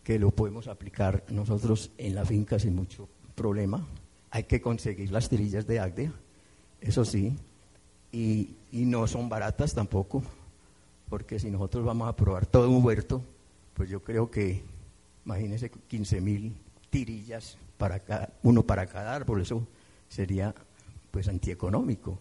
que 0.04 0.18
lo 0.18 0.30
podemos 0.30 0.68
aplicar 0.68 1.24
nosotros 1.30 1.90
en 1.96 2.14
la 2.14 2.26
finca 2.26 2.58
sin 2.58 2.76
mucho 2.76 3.08
problema. 3.34 3.86
Hay 4.30 4.44
que 4.44 4.60
conseguir 4.60 5.10
las 5.10 5.30
tirillas 5.30 5.66
de 5.66 5.80
Agdea, 5.80 6.12
eso 6.82 7.04
sí, 7.06 7.34
y, 8.12 8.56
no 8.72 9.06
son 9.06 9.28
baratas 9.30 9.74
tampoco, 9.74 10.22
porque 11.08 11.38
si 11.38 11.50
nosotros 11.50 11.84
vamos 11.84 12.08
a 12.08 12.14
probar 12.14 12.44
todo 12.44 12.68
un 12.70 12.84
huerto, 12.84 13.22
pues 13.72 13.88
yo 13.88 14.02
creo 14.02 14.30
que, 14.30 14.62
imagínense, 15.24 15.70
15 15.70 16.20
mil 16.20 16.54
tirillas 16.90 17.56
para 17.80 18.28
uno 18.42 18.62
para 18.62 18.86
cada 18.86 19.14
árbol, 19.14 19.40
eso 19.40 19.66
sería 20.06 20.54
pues 21.10 21.28
antieconómico. 21.28 22.20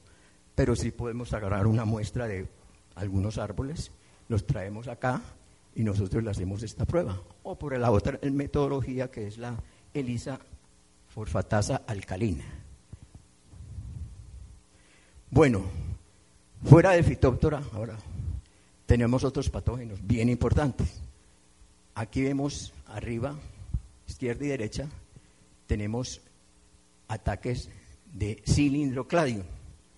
Pero 0.56 0.74
sí 0.74 0.92
podemos 0.92 1.34
agarrar 1.34 1.68
una 1.68 1.84
muestra 1.84 2.28
de 2.28 2.48
algunos 2.96 3.38
árboles, 3.38 3.92
los 4.30 4.48
traemos 4.48 4.88
acá 4.88 5.22
y 5.76 5.84
nosotros 5.84 6.24
le 6.24 6.32
hacemos 6.32 6.64
esta 6.64 6.86
prueba. 6.86 7.22
O 7.44 7.60
por 7.60 7.78
la 7.78 7.92
otra 7.92 8.18
metodología 8.32 9.12
que 9.12 9.28
es 9.28 9.38
la 9.38 9.62
ELISA 9.94 10.40
fosfatasa 11.10 11.82
alcalina. 11.86 12.46
Bueno, 15.30 15.64
fuera 16.64 16.92
de 16.92 17.04
fitóptora, 17.04 17.62
ahora 17.74 17.98
tenemos 18.86 19.26
otros 19.26 19.50
patógenos 19.50 20.00
bien 20.08 20.30
importantes. 20.30 21.02
Aquí 21.96 22.24
vemos 22.24 22.74
arriba, 22.88 23.36
izquierda 24.08 24.46
y 24.46 24.48
derecha, 24.48 24.88
tenemos 25.70 26.22
ataques 27.08 27.70
de 28.12 28.42
cilindrocladium. 28.44 29.44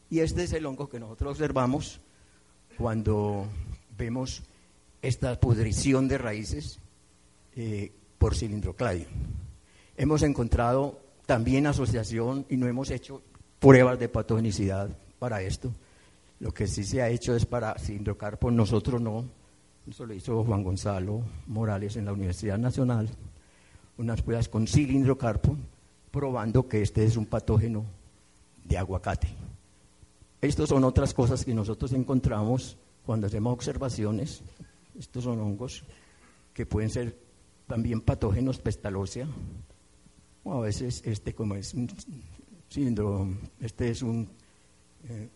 Y 0.10 0.20
este 0.20 0.44
es 0.44 0.52
el 0.52 0.66
hongo 0.66 0.90
que 0.90 1.00
nosotros 1.00 1.32
observamos 1.32 2.02
cuando 2.78 3.48
vemos 3.98 4.44
esta 5.02 5.40
pudrición 5.40 6.10
de 6.10 6.18
raíces 6.18 6.78
eh, 7.56 7.94
por 8.18 8.36
cilindrocladio. 8.36 9.06
Hemos 9.96 10.24
encontrado 10.24 11.00
también 11.26 11.66
asociación 11.66 12.46
y 12.50 12.58
no 12.58 12.68
hemos 12.68 12.92
hecho 12.92 13.22
pruebas 13.60 13.98
de 13.98 14.10
patogenicidad 14.10 14.90
para 15.20 15.42
esto. 15.42 15.72
Lo 16.42 16.54
que 16.54 16.68
sí 16.68 16.84
se 16.84 17.02
ha 17.02 17.08
hecho 17.08 17.34
es 17.34 17.46
para 17.46 17.80
cilindrocarpo, 17.80 18.52
nosotros 18.52 19.00
no. 19.00 19.24
Eso 19.90 20.06
lo 20.06 20.14
hizo 20.14 20.44
Juan 20.44 20.64
Gonzalo 20.64 21.22
Morales 21.48 21.96
en 21.96 22.06
la 22.06 22.12
Universidad 22.12 22.58
Nacional. 22.58 23.10
Unas 24.02 24.22
pruebas 24.24 24.50
con 24.50 24.66
cilindrocarpo 24.66 25.56
probando 26.10 26.68
que 26.68 26.82
este 26.82 27.04
es 27.04 27.18
un 27.18 27.28
patógeno 27.28 27.86
de 28.66 28.78
aguacate. 28.78 29.28
Estas 30.42 30.70
son 30.70 30.84
otras 30.84 31.14
cosas 31.14 31.46
que 31.46 31.54
nosotros 31.54 31.94
encontramos 31.94 32.78
cuando 33.06 33.28
hacemos 33.28 33.54
observaciones 33.54 34.42
estos 34.98 35.24
son 35.24 35.40
hongos 35.40 35.84
que 36.54 36.66
pueden 36.66 36.90
ser 36.90 37.18
también 37.68 38.02
patógenos 38.02 38.60
pestalócea, 38.60 39.28
o 40.44 40.54
a 40.54 40.62
veces 40.62 41.02
este 41.06 41.34
como 41.34 41.56
es 41.56 41.74
un 41.74 41.90
síndrome, 42.70 43.38
este 43.60 43.90
es 43.90 44.02
un, 44.02 44.28
eh, 45.08 45.30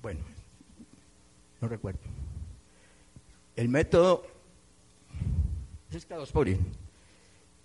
bueno, 0.00 0.20
no 1.60 1.68
recuerdo. 1.68 2.00
El 3.56 3.68
método 3.68 4.24
es 5.94 6.06
cadosporin. 6.06 6.58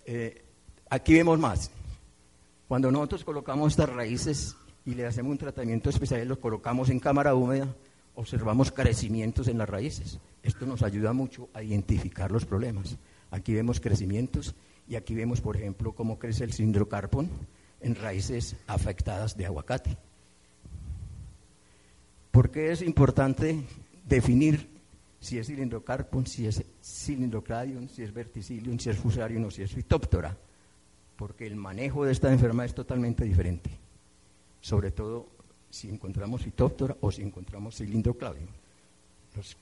Eh, 0.04 0.42
aquí 0.90 1.14
vemos 1.14 1.38
más. 1.38 1.70
Cuando 2.66 2.90
nosotros 2.90 3.24
colocamos 3.24 3.72
estas 3.72 3.88
raíces 3.88 4.56
y 4.84 4.94
le 4.94 5.06
hacemos 5.06 5.32
un 5.32 5.38
tratamiento 5.38 5.90
especial, 5.90 6.26
los 6.28 6.38
colocamos 6.38 6.90
en 6.90 7.00
cámara 7.00 7.34
húmeda, 7.34 7.74
observamos 8.14 8.72
crecimientos 8.72 9.48
en 9.48 9.58
las 9.58 9.68
raíces. 9.68 10.18
Esto 10.42 10.66
nos 10.66 10.82
ayuda 10.82 11.12
mucho 11.12 11.48
a 11.54 11.62
identificar 11.62 12.30
los 12.30 12.44
problemas. 12.44 12.96
Aquí 13.30 13.54
vemos 13.54 13.80
crecimientos 13.80 14.54
y 14.88 14.96
aquí 14.96 15.14
vemos, 15.14 15.40
por 15.40 15.56
ejemplo, 15.56 15.92
cómo 15.92 16.18
crece 16.18 16.44
el 16.44 16.52
sindrocarpon 16.52 17.28
en 17.80 17.94
raíces 17.94 18.56
afectadas 18.66 19.36
de 19.36 19.46
aguacate. 19.46 19.96
¿Por 22.30 22.50
qué 22.50 22.72
es 22.72 22.82
importante 22.82 23.64
definir 24.06 24.77
si 25.20 25.38
es 25.38 25.46
cilindrocarpon, 25.46 26.26
si 26.26 26.46
es 26.46 26.62
cilindrocladium, 26.82 27.88
si 27.88 28.02
es 28.02 28.12
verticillium, 28.12 28.78
si 28.78 28.90
es 28.90 28.96
fusarium 28.96 29.44
o 29.44 29.50
si 29.50 29.62
es 29.62 29.72
fitóptora? 29.72 30.36
Porque 31.16 31.46
el 31.46 31.56
manejo 31.56 32.04
de 32.04 32.12
esta 32.12 32.32
enfermedad 32.32 32.66
es 32.66 32.74
totalmente 32.74 33.24
diferente. 33.24 33.70
Sobre 34.60 34.92
todo 34.92 35.28
si 35.70 35.88
encontramos 35.88 36.42
fitóptora 36.42 36.96
o 37.00 37.10
si 37.10 37.22
encontramos 37.22 37.76
cilindro 37.76 38.16
Los, 39.34 39.56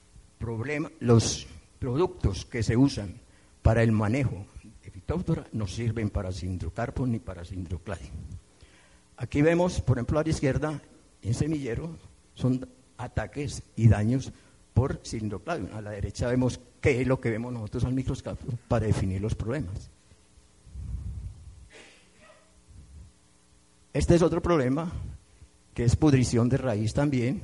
los 1.01 1.47
productos 1.79 2.45
que 2.45 2.62
se 2.62 2.77
usan 2.77 3.14
para 3.62 3.83
el 3.83 3.92
manejo 3.92 4.47
de 4.85 4.90
fitóptora 4.90 5.47
no 5.53 5.66
sirven 5.66 6.11
para 6.11 6.33
cilindrocarpo 6.33 7.07
ni 7.07 7.19
para 7.19 7.45
cilindrocladium. 7.45 8.12
Aquí 9.16 9.40
vemos, 9.40 9.81
por 9.81 9.97
ejemplo, 9.97 10.19
a 10.19 10.23
la 10.23 10.29
izquierda, 10.29 10.81
en 11.23 11.35
semillero, 11.35 11.97
son 12.35 12.69
ataques 12.99 13.62
y 13.75 13.88
daños 13.88 14.33
por 14.76 15.00
cilindrocladium. 15.02 15.74
A 15.74 15.80
la 15.80 15.92
derecha 15.92 16.28
vemos 16.28 16.60
qué 16.82 17.00
es 17.00 17.06
lo 17.06 17.18
que 17.18 17.30
vemos 17.30 17.50
nosotros 17.50 17.84
al 17.84 17.94
microscopio 17.94 18.58
para 18.68 18.84
definir 18.84 19.22
los 19.22 19.34
problemas. 19.34 19.90
Este 23.94 24.14
es 24.14 24.20
otro 24.20 24.42
problema 24.42 24.92
que 25.72 25.84
es 25.84 25.96
pudrición 25.96 26.50
de 26.50 26.58
raíz 26.58 26.92
también, 26.92 27.40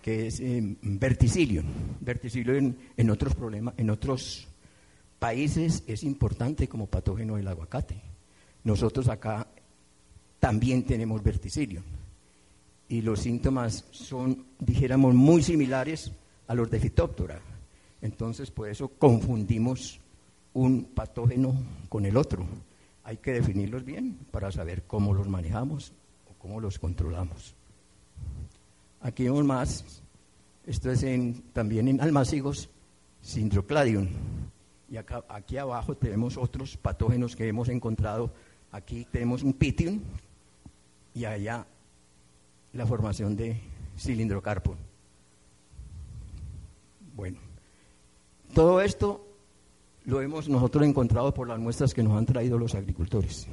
que 0.00 0.28
es 0.28 0.38
eh, 0.38 0.62
verticilio. 0.82 1.64
Verticilio 2.00 2.54
en, 2.54 3.10
otros 3.10 3.34
problemas, 3.34 3.74
en 3.76 3.90
otros 3.90 4.46
países 5.18 5.82
es 5.88 6.04
importante 6.04 6.68
como 6.68 6.86
patógeno 6.86 7.34
del 7.34 7.48
aguacate. 7.48 8.00
Nosotros 8.62 9.08
acá 9.08 9.48
también 10.38 10.84
tenemos 10.84 11.20
verticilio. 11.20 11.82
Y 12.88 13.02
los 13.02 13.18
síntomas 13.18 13.86
son, 13.90 14.44
dijéramos, 14.60 15.16
muy 15.16 15.42
similares 15.42 16.12
a 16.46 16.54
los 16.54 16.70
de 16.70 16.80
fitóptora. 16.80 17.40
Entonces, 18.02 18.50
por 18.50 18.68
eso 18.68 18.88
confundimos 18.88 20.00
un 20.52 20.84
patógeno 20.84 21.54
con 21.88 22.06
el 22.06 22.16
otro. 22.16 22.46
Hay 23.02 23.18
que 23.18 23.32
definirlos 23.32 23.84
bien 23.84 24.18
para 24.30 24.50
saber 24.52 24.84
cómo 24.84 25.12
los 25.14 25.28
manejamos 25.28 25.92
cómo 26.44 26.60
los 26.60 26.78
controlamos. 26.78 27.54
Aquí 29.00 29.24
vemos 29.24 29.46
más, 29.46 30.02
esto 30.66 30.90
es 30.90 31.02
también 31.54 31.88
en 31.88 32.02
almácigos, 32.02 32.68
Sindrocladium. 33.22 34.08
Y 34.90 34.98
aquí 34.98 35.56
abajo 35.56 35.96
tenemos 35.96 36.36
otros 36.36 36.76
patógenos 36.76 37.34
que 37.34 37.48
hemos 37.48 37.70
encontrado. 37.70 38.30
Aquí 38.72 39.06
tenemos 39.10 39.42
un 39.42 39.54
pitium 39.54 40.02
y 41.14 41.24
allá 41.24 41.66
la 42.74 42.84
formación 42.84 43.34
de 43.36 43.58
cilindrocarpo. 43.96 44.76
Bueno, 47.14 47.38
todo 48.54 48.80
esto 48.80 49.24
lo 50.04 50.20
hemos 50.20 50.48
nosotros 50.48 50.84
encontrado 50.84 51.32
por 51.32 51.48
las 51.48 51.60
muestras 51.60 51.94
que 51.94 52.02
nos 52.02 52.18
han 52.18 52.26
traído 52.26 52.58
los 52.58 52.74
agricultores 52.74 53.46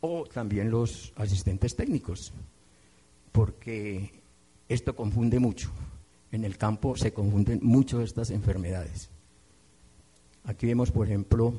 o 0.00 0.24
también 0.32 0.70
los 0.70 1.12
asistentes 1.16 1.74
técnicos, 1.74 2.32
porque 3.32 4.12
esto 4.68 4.94
confunde 4.94 5.40
mucho. 5.40 5.70
En 6.30 6.44
el 6.44 6.56
campo 6.56 6.96
se 6.96 7.12
confunden 7.12 7.58
mucho 7.62 8.00
estas 8.00 8.30
enfermedades. 8.30 9.10
Aquí 10.44 10.66
vemos, 10.66 10.92
por 10.92 11.06
ejemplo, 11.06 11.52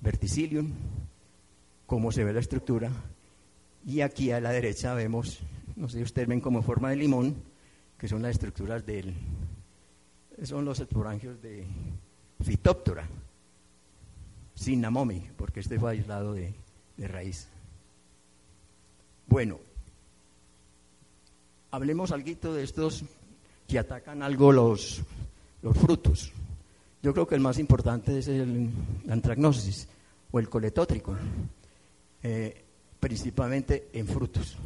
verticillium, 0.00 0.70
cómo 1.86 2.12
se 2.12 2.22
ve 2.22 2.32
la 2.32 2.40
estructura, 2.40 2.92
y 3.84 4.02
aquí 4.02 4.30
a 4.30 4.40
la 4.40 4.52
derecha 4.52 4.94
vemos, 4.94 5.40
no 5.74 5.88
sé 5.88 5.98
si 5.98 6.04
ustedes 6.04 6.28
ven 6.28 6.40
como 6.40 6.62
forma 6.62 6.90
de 6.90 6.96
limón, 6.96 7.34
que 7.98 8.06
son 8.06 8.22
las 8.22 8.32
estructuras 8.32 8.86
del, 8.86 9.14
son 10.42 10.64
los 10.64 10.80
esporangios 10.80 11.40
de 11.42 11.66
Phytophthora, 12.42 13.06
Cinnamomi, 14.56 15.30
porque 15.36 15.60
este 15.60 15.78
fue 15.78 15.92
aislado 15.92 16.34
de, 16.34 16.54
de 16.96 17.08
raíz. 17.08 17.48
Bueno, 19.26 19.58
hablemos 21.70 22.10
algo 22.12 22.54
de 22.54 22.62
estos 22.62 23.04
que 23.68 23.78
atacan 23.78 24.22
algo 24.22 24.52
los, 24.52 25.02
los 25.62 25.76
frutos. 25.76 26.32
Yo 27.02 27.12
creo 27.12 27.26
que 27.26 27.34
el 27.34 27.40
más 27.40 27.58
importante 27.58 28.18
es 28.18 28.28
el, 28.28 28.70
antragnosis 29.08 29.88
o 30.30 30.38
el 30.38 30.48
coletótrico, 30.48 31.16
eh, 32.22 32.64
principalmente 32.98 33.88
en 33.92 34.06
frutos. 34.06 34.56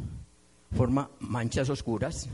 Forma 0.75 1.09
manchas 1.19 1.69
oscuras, 1.69 2.27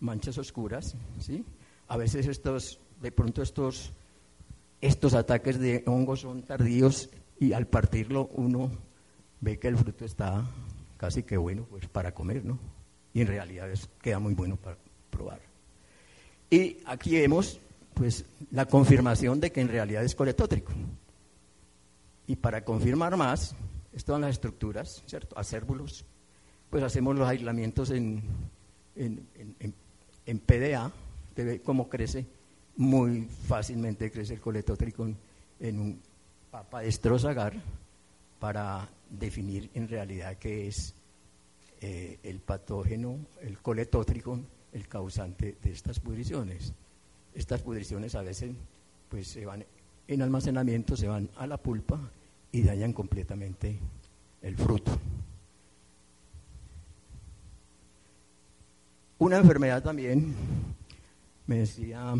manchas 0.00 0.36
oscuras, 0.36 0.94
¿sí? 1.20 1.44
A 1.88 1.96
veces 1.96 2.26
estos, 2.26 2.80
de 3.00 3.10
pronto 3.10 3.42
estos, 3.42 3.92
estos 4.80 5.14
ataques 5.14 5.58
de 5.58 5.82
hongos 5.86 6.20
son 6.20 6.42
tardíos 6.42 7.10
y 7.40 7.52
al 7.52 7.66
partirlo 7.66 8.28
uno 8.34 8.70
ve 9.40 9.58
que 9.58 9.68
el 9.68 9.76
fruto 9.76 10.04
está 10.04 10.44
casi 10.96 11.22
que 11.22 11.36
bueno 11.36 11.66
pues 11.68 11.88
para 11.88 12.12
comer, 12.12 12.44
¿no? 12.44 12.58
Y 13.14 13.22
en 13.22 13.28
realidad 13.28 13.70
es, 13.70 13.88
queda 14.02 14.18
muy 14.18 14.34
bueno 14.34 14.56
para 14.56 14.76
probar. 15.10 15.40
Y 16.50 16.78
aquí 16.86 17.14
vemos 17.16 17.60
pues 17.94 18.24
la 18.50 18.66
confirmación 18.66 19.40
de 19.40 19.50
que 19.50 19.60
en 19.60 19.68
realidad 19.68 20.04
es 20.04 20.14
coletótrico. 20.14 20.72
Y 22.26 22.36
para 22.36 22.64
confirmar 22.64 23.16
más, 23.16 23.56
están 23.92 24.20
las 24.20 24.30
estructuras, 24.30 25.02
¿cierto? 25.06 25.36
Acérbulos, 25.38 26.04
pues 26.70 26.82
hacemos 26.84 27.16
los 27.16 27.26
aislamientos 27.26 27.90
en, 27.90 28.22
en, 28.94 29.26
en, 29.34 29.74
en 30.26 30.38
PDA, 30.38 30.92
te 31.38 31.44
ve 31.44 31.60
cómo 31.60 31.88
crece, 31.88 32.26
muy 32.78 33.28
fácilmente 33.46 34.10
crece 34.10 34.34
el 34.34 34.40
coletótrico 34.40 35.08
en 35.60 35.78
un 35.78 36.02
papa 36.50 36.80
destrozagar 36.80 37.54
para 38.40 38.88
definir 39.08 39.70
en 39.74 39.86
realidad 39.86 40.36
qué 40.36 40.66
es 40.66 40.96
eh, 41.80 42.18
el 42.24 42.40
patógeno, 42.40 43.20
el 43.40 43.56
coletótrico, 43.58 44.40
el 44.72 44.88
causante 44.88 45.54
de 45.62 45.70
estas 45.70 46.00
pudriciones. 46.00 46.72
Estas 47.36 47.62
pudriciones 47.62 48.16
a 48.16 48.22
veces 48.22 48.50
pues 49.08 49.28
se 49.28 49.46
van 49.46 49.64
en 50.08 50.22
almacenamiento, 50.22 50.96
se 50.96 51.06
van 51.06 51.30
a 51.36 51.46
la 51.46 51.56
pulpa 51.56 52.00
y 52.50 52.62
dañan 52.62 52.92
completamente 52.92 53.78
el 54.42 54.56
fruto. 54.56 54.90
Una 59.18 59.36
enfermedad 59.38 59.84
también, 59.84 60.34
me 61.48 61.60
decía 61.60 62.14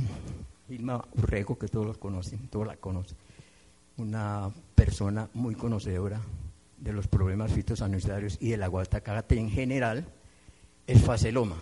Vilma 0.69 1.05
Urrego, 1.17 1.59
que 1.59 1.69
todos 1.69 1.87
los 1.87 1.99
conocen, 1.99 2.49
todos 2.49 2.67
la 2.67 2.77
conocen, 2.77 3.17
una 3.99 4.51
persona 4.75 5.29
muy 5.35 5.55
conocedora 5.55 6.21
de 6.79 6.93
los 6.93 7.07
problemas 7.07 7.53
fitosanitarios 7.53 8.39
y 8.41 8.51
del 8.51 8.63
aguacate 8.63 9.39
en 9.39 9.51
general, 9.51 10.07
es 10.87 11.03
faceloma. 11.03 11.57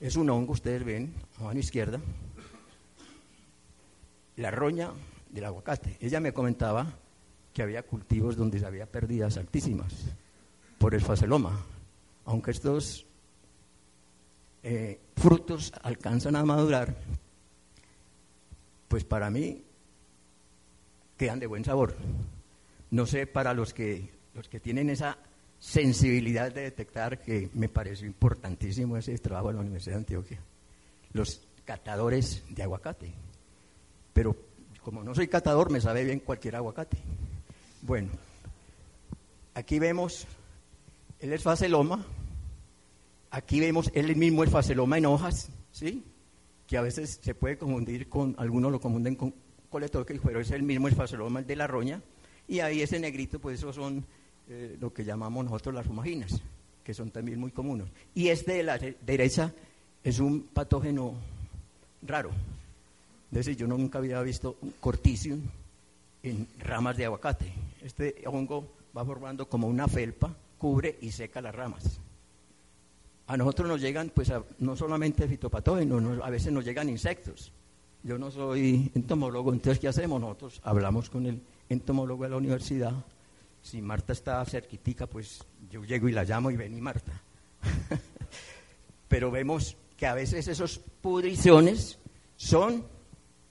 Es 0.00 0.16
un 0.16 0.28
hongo, 0.28 0.52
ustedes 0.52 0.84
ven, 0.84 1.14
a 1.38 1.44
mano 1.44 1.60
izquierda, 1.60 2.00
la 4.36 4.50
roña 4.50 4.90
del 5.30 5.44
aguacate. 5.44 5.98
Ella 6.00 6.18
me 6.18 6.32
comentaba 6.32 6.94
que 7.54 7.62
había 7.62 7.84
cultivos 7.84 8.36
donde 8.36 8.64
había 8.66 8.86
pérdidas 8.86 9.36
altísimas 9.36 9.94
por 10.78 10.94
el 10.94 11.00
faceloma, 11.00 11.60
aunque 12.24 12.50
estos 12.50 13.06
eh, 14.62 15.00
frutos 15.16 15.72
alcanzan 15.82 16.36
a 16.36 16.44
madurar, 16.44 16.96
pues 18.88 19.04
para 19.04 19.30
mí 19.30 19.62
quedan 21.16 21.38
de 21.38 21.46
buen 21.46 21.64
sabor. 21.64 21.94
No 22.90 23.06
sé, 23.06 23.26
para 23.26 23.54
los 23.54 23.72
que, 23.72 24.10
los 24.34 24.48
que 24.48 24.60
tienen 24.60 24.90
esa 24.90 25.18
sensibilidad 25.58 26.52
de 26.52 26.62
detectar, 26.62 27.20
que 27.20 27.50
me 27.54 27.68
pareció 27.68 28.06
importantísimo 28.06 28.96
ese 28.96 29.16
trabajo 29.18 29.50
en 29.50 29.56
la 29.56 29.62
Universidad 29.62 29.96
de 29.96 30.00
Antioquia, 30.00 30.40
los 31.12 31.42
catadores 31.64 32.42
de 32.48 32.62
aguacate. 32.62 33.12
Pero 34.12 34.34
como 34.82 35.04
no 35.04 35.14
soy 35.14 35.28
catador, 35.28 35.70
me 35.70 35.80
sabe 35.80 36.04
bien 36.04 36.20
cualquier 36.20 36.56
aguacate. 36.56 36.96
Bueno, 37.82 38.10
aquí 39.54 39.78
vemos 39.78 40.26
el 41.20 41.32
esfaceloma, 41.32 42.04
aquí 43.30 43.60
vemos 43.60 43.90
él 43.94 44.14
mismo 44.16 44.42
el 44.42 44.50
faceloma 44.50 44.98
en 44.98 45.06
hojas, 45.06 45.50
¿sí? 45.72 46.02
Que 46.66 46.76
a 46.76 46.82
veces 46.82 47.20
se 47.22 47.34
puede 47.34 47.58
confundir 47.58 48.08
con, 48.08 48.34
algunos 48.38 48.72
lo 48.72 48.80
confunden 48.80 49.16
con 49.16 49.34
coletócrico, 49.70 50.24
pero 50.26 50.40
es 50.40 50.50
el 50.50 50.62
mismo 50.62 50.88
el 50.88 50.96
el 50.96 51.46
de 51.46 51.56
la 51.56 51.66
roña, 51.66 52.02
y 52.48 52.60
ahí 52.60 52.82
ese 52.82 52.98
negrito, 52.98 53.38
pues 53.38 53.58
esos 53.58 53.76
son 53.76 54.04
eh, 54.48 54.76
lo 54.80 54.92
que 54.92 55.04
llamamos 55.04 55.44
nosotros 55.44 55.74
las 55.74 55.86
fumaginas, 55.86 56.40
que 56.82 56.92
son 56.92 57.10
también 57.10 57.38
muy 57.38 57.52
comunes. 57.52 57.86
Y 58.14 58.28
este 58.28 58.54
de 58.54 58.62
la 58.64 58.78
derecha 58.78 59.52
es 60.02 60.18
un 60.18 60.42
patógeno 60.42 61.14
raro. 62.02 62.30
Es 63.30 63.36
decir, 63.36 63.56
yo 63.56 63.68
nunca 63.68 63.98
había 63.98 64.20
visto 64.22 64.56
un 64.62 64.74
corticium 64.80 65.40
en 66.24 66.48
ramas 66.58 66.96
de 66.96 67.04
aguacate. 67.04 67.52
Este 67.84 68.16
hongo 68.26 68.66
va 68.96 69.04
formando 69.04 69.48
como 69.48 69.68
una 69.68 69.86
felpa, 69.86 70.34
cubre 70.58 70.98
y 71.00 71.12
seca 71.12 71.40
las 71.40 71.54
ramas. 71.54 72.00
A 73.30 73.36
nosotros 73.36 73.68
nos 73.68 73.80
llegan, 73.80 74.10
pues, 74.12 74.32
no 74.58 74.74
solamente 74.74 75.28
fitopatógenos, 75.28 76.20
a 76.20 76.30
veces 76.30 76.52
nos 76.52 76.64
llegan 76.64 76.88
insectos. 76.88 77.52
Yo 78.02 78.18
no 78.18 78.28
soy 78.28 78.90
entomólogo, 78.92 79.52
entonces 79.52 79.78
¿qué 79.78 79.86
hacemos? 79.86 80.20
Nosotros 80.20 80.60
hablamos 80.64 81.08
con 81.08 81.26
el 81.26 81.40
entomólogo 81.68 82.24
de 82.24 82.30
la 82.30 82.38
universidad. 82.38 82.92
Si 83.62 83.80
Marta 83.80 84.14
está 84.14 84.44
cerquitica, 84.44 85.06
pues 85.06 85.44
yo 85.70 85.84
llego 85.84 86.08
y 86.08 86.12
la 86.12 86.24
llamo 86.24 86.50
y 86.50 86.56
vení 86.56 86.80
Marta. 86.80 87.22
Pero 89.08 89.30
vemos 89.30 89.76
que 89.96 90.08
a 90.08 90.14
veces 90.14 90.48
esos 90.48 90.80
pudriciones 91.00 92.00
son 92.34 92.84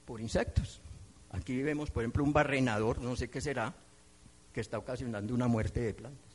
por 0.04 0.20
insectos. 0.20 0.82
Aquí 1.30 1.62
vemos, 1.62 1.90
por 1.90 2.02
ejemplo, 2.02 2.22
un 2.22 2.34
barrenador, 2.34 3.00
no 3.00 3.16
sé 3.16 3.30
qué 3.30 3.40
será, 3.40 3.74
que 4.52 4.60
está 4.60 4.76
ocasionando 4.76 5.32
una 5.32 5.48
muerte 5.48 5.80
de 5.80 5.94
plantas. 5.94 6.29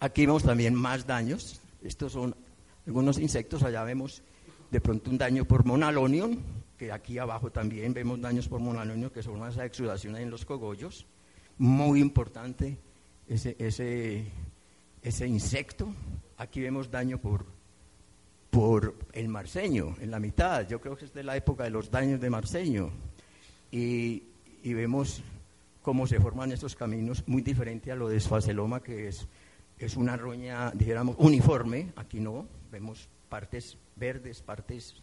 Aquí 0.00 0.26
vemos 0.26 0.42
también 0.42 0.74
más 0.74 1.06
daños. 1.06 1.60
Estos 1.82 2.12
son 2.12 2.34
algunos 2.86 3.18
insectos. 3.18 3.62
Allá 3.62 3.82
vemos 3.84 4.22
de 4.70 4.80
pronto 4.80 5.10
un 5.10 5.18
daño 5.18 5.44
por 5.44 5.64
monalonium, 5.64 6.38
que 6.76 6.92
aquí 6.92 7.18
abajo 7.18 7.50
también 7.50 7.94
vemos 7.94 8.20
daños 8.20 8.48
por 8.48 8.60
monalonium, 8.60 9.10
que 9.10 9.22
son 9.22 9.40
unas 9.40 9.56
exudaciones 9.56 10.20
en 10.20 10.30
los 10.30 10.44
cogollos. 10.44 11.06
Muy 11.58 12.00
importante 12.00 12.76
ese, 13.26 13.56
ese, 13.58 14.26
ese 15.02 15.26
insecto. 15.26 15.88
Aquí 16.36 16.60
vemos 16.60 16.90
daño 16.90 17.18
por, 17.18 17.46
por 18.50 18.94
el 19.12 19.28
marceño, 19.28 19.96
en 20.00 20.10
la 20.10 20.20
mitad. 20.20 20.68
Yo 20.68 20.80
creo 20.80 20.96
que 20.96 21.06
es 21.06 21.14
de 21.14 21.24
la 21.24 21.36
época 21.36 21.64
de 21.64 21.70
los 21.70 21.90
daños 21.90 22.20
de 22.20 22.28
marceño. 22.28 22.90
Y, 23.70 24.24
y 24.62 24.74
vemos 24.74 25.22
cómo 25.80 26.06
se 26.06 26.20
forman 26.20 26.52
estos 26.52 26.74
caminos, 26.74 27.22
muy 27.26 27.42
diferente 27.42 27.92
a 27.92 27.96
lo 27.96 28.08
de 28.08 28.16
esfaceloma, 28.16 28.82
que 28.82 29.08
es, 29.08 29.26
es 29.78 29.96
una 29.96 30.16
roña, 30.16 30.70
dijéramos, 30.72 31.16
uniforme. 31.18 31.92
Aquí 31.96 32.20
no, 32.20 32.46
vemos 32.70 33.08
partes 33.28 33.76
verdes, 33.96 34.42
partes 34.42 34.94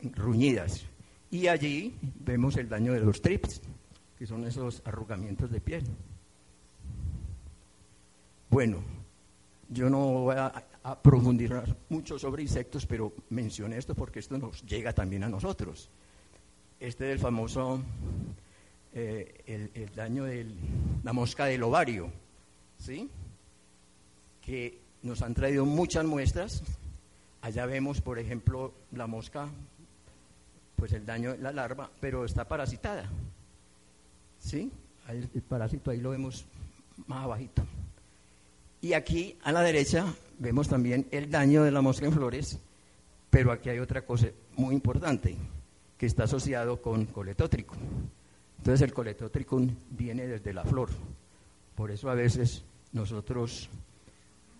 ruñidas. 0.00 0.86
Y 1.30 1.48
allí 1.48 1.96
vemos 2.20 2.56
el 2.56 2.68
daño 2.68 2.92
de 2.92 3.00
los 3.00 3.20
trips, 3.20 3.60
que 4.18 4.26
son 4.26 4.44
esos 4.44 4.82
arrugamientos 4.84 5.50
de 5.50 5.60
piel. 5.60 5.84
Bueno, 8.48 8.82
yo 9.68 9.90
no 9.90 9.98
voy 9.98 10.36
a, 10.38 10.64
profundizar 11.02 11.76
mucho 11.88 12.16
sobre 12.16 12.44
insectos, 12.44 12.86
pero 12.86 13.12
mencioné 13.30 13.76
esto 13.76 13.96
porque 13.96 14.20
esto 14.20 14.38
nos 14.38 14.64
llega 14.64 14.92
también 14.92 15.24
a 15.24 15.28
nosotros. 15.28 15.90
Este 16.78 17.08
es 17.08 17.12
el 17.14 17.18
famoso, 17.18 17.80
eh, 18.94 19.42
el, 19.46 19.70
el, 19.74 19.94
daño 19.96 20.22
de 20.24 20.46
la 21.02 21.12
mosca 21.12 21.46
del 21.46 21.64
ovario, 21.64 22.12
¿sí? 22.78 23.10
Que 24.46 24.78
nos 25.02 25.20
han 25.20 25.34
traído 25.34 25.66
muchas 25.66 26.06
muestras 26.06 26.62
Allá 27.46 27.64
vemos, 27.64 28.00
por 28.00 28.18
ejemplo, 28.18 28.72
la 28.90 29.06
mosca 29.06 29.48
pues 30.74 30.92
el 30.92 31.06
daño 31.06 31.30
de 31.30 31.38
la 31.38 31.52
larva, 31.52 31.88
pero 32.00 32.24
está 32.24 32.48
parasitada. 32.48 33.08
¿Sí? 34.40 34.72
El, 35.08 35.30
el 35.32 35.42
parásito 35.42 35.92
ahí 35.92 36.00
lo 36.00 36.10
vemos 36.10 36.44
más 37.06 37.22
abajito. 37.22 37.64
Y 38.80 38.94
aquí 38.94 39.38
a 39.44 39.52
la 39.52 39.62
derecha 39.62 40.12
vemos 40.40 40.66
también 40.66 41.06
el 41.12 41.30
daño 41.30 41.62
de 41.62 41.70
la 41.70 41.82
mosca 41.82 42.06
en 42.06 42.12
flores, 42.12 42.58
pero 43.30 43.52
aquí 43.52 43.68
hay 43.70 43.78
otra 43.78 44.04
cosa 44.04 44.26
muy 44.56 44.74
importante 44.74 45.36
que 45.96 46.06
está 46.06 46.24
asociado 46.24 46.82
con 46.82 47.06
coletótrico. 47.06 47.76
Entonces 48.58 48.82
el 48.82 48.92
coletótrico 48.92 49.62
viene 49.90 50.26
desde 50.26 50.52
la 50.52 50.64
flor. 50.64 50.90
Por 51.76 51.92
eso 51.92 52.10
a 52.10 52.14
veces 52.14 52.64
nosotros 52.92 53.70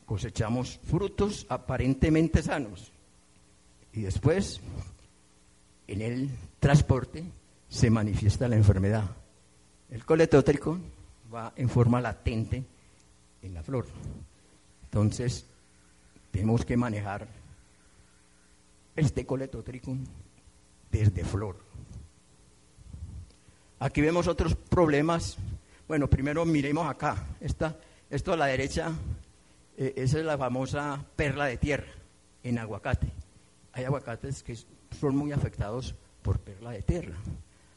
cosechamos 0.07 0.81
frutos 0.85 1.47
aparentemente 1.49 2.42
sanos 2.42 2.92
y 3.92 4.03
después 4.03 4.61
en 5.88 6.01
el 6.01 6.31
transporte 6.61 7.25
se 7.69 7.90
manifiesta 7.90 8.49
la 8.49 8.57
enfermedad. 8.57 9.05
El 9.90 10.05
coletótrico 10.05 10.79
va 11.35 11.53
en 11.57 11.69
forma 11.69 12.01
latente 12.01 12.62
en 13.42 13.55
la 13.55 13.62
flor. 13.62 13.87
Entonces, 14.85 15.45
tenemos 16.31 16.64
que 16.64 16.77
manejar 16.77 17.27
este 18.95 19.27
coletótrico 19.27 19.97
desde 20.90 21.25
flor. 21.25 21.57
Aquí 23.79 24.01
vemos 24.01 24.27
otros 24.27 24.55
problemas. 24.55 25.37
Bueno, 25.87 26.09
primero 26.09 26.45
miremos 26.45 26.88
acá. 26.88 27.27
Esta, 27.40 27.77
esto 28.09 28.33
a 28.33 28.37
la 28.37 28.47
derecha, 28.47 28.92
eh, 29.77 29.95
esa 29.97 30.19
es 30.19 30.25
la 30.25 30.39
famosa 30.39 31.05
perla 31.17 31.47
de 31.47 31.57
tierra 31.57 31.93
en 32.43 32.59
aguacate. 32.59 33.09
Hay 33.73 33.85
aguacates 33.85 34.43
que 34.43 34.57
son 34.99 35.17
muy 35.17 35.33
afectados 35.33 35.95
por 36.23 36.39
perla 36.41 36.71
de 36.71 36.83
tierra. 36.83 37.17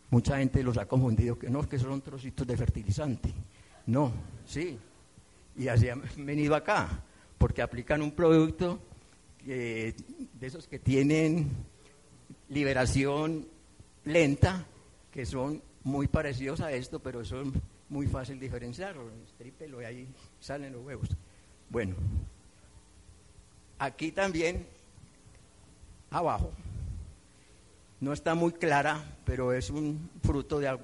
Mucha 0.09 0.37
gente 0.37 0.63
los 0.63 0.77
ha 0.77 0.85
confundido 0.87 1.37
que 1.37 1.49
no, 1.49 1.67
que 1.67 1.77
son 1.77 2.01
trocitos 2.01 2.47
de 2.47 2.57
fertilizante. 2.57 3.33
No, 3.85 4.11
sí. 4.45 4.77
Y 5.57 5.67
así 5.67 5.89
han 5.89 6.03
venido 6.17 6.55
acá, 6.55 7.03
porque 7.37 7.61
aplican 7.61 8.01
un 8.01 8.11
producto 8.11 8.79
de 9.45 9.95
esos 10.41 10.67
que 10.67 10.79
tienen 10.79 11.49
liberación 12.49 13.47
lenta, 14.05 14.65
que 15.11 15.25
son 15.25 15.61
muy 15.83 16.07
parecidos 16.07 16.61
a 16.61 16.71
esto, 16.71 16.99
pero 16.99 17.23
son 17.25 17.53
muy 17.89 18.07
fácil 18.07 18.39
diferenciarlo. 18.39 19.09
Trípelo 19.37 19.81
y 19.81 19.85
ahí 19.85 20.07
salen 20.39 20.73
los 20.73 20.85
huevos. 20.85 21.09
Bueno, 21.69 21.95
aquí 23.77 24.11
también, 24.11 24.65
abajo, 26.09 26.51
no 27.99 28.13
está 28.13 28.33
muy 28.33 28.53
clara, 28.53 29.03
pero 29.25 29.53
es 29.53 29.69
un 29.69 30.09
fruto 30.23 30.59
de, 30.59 30.77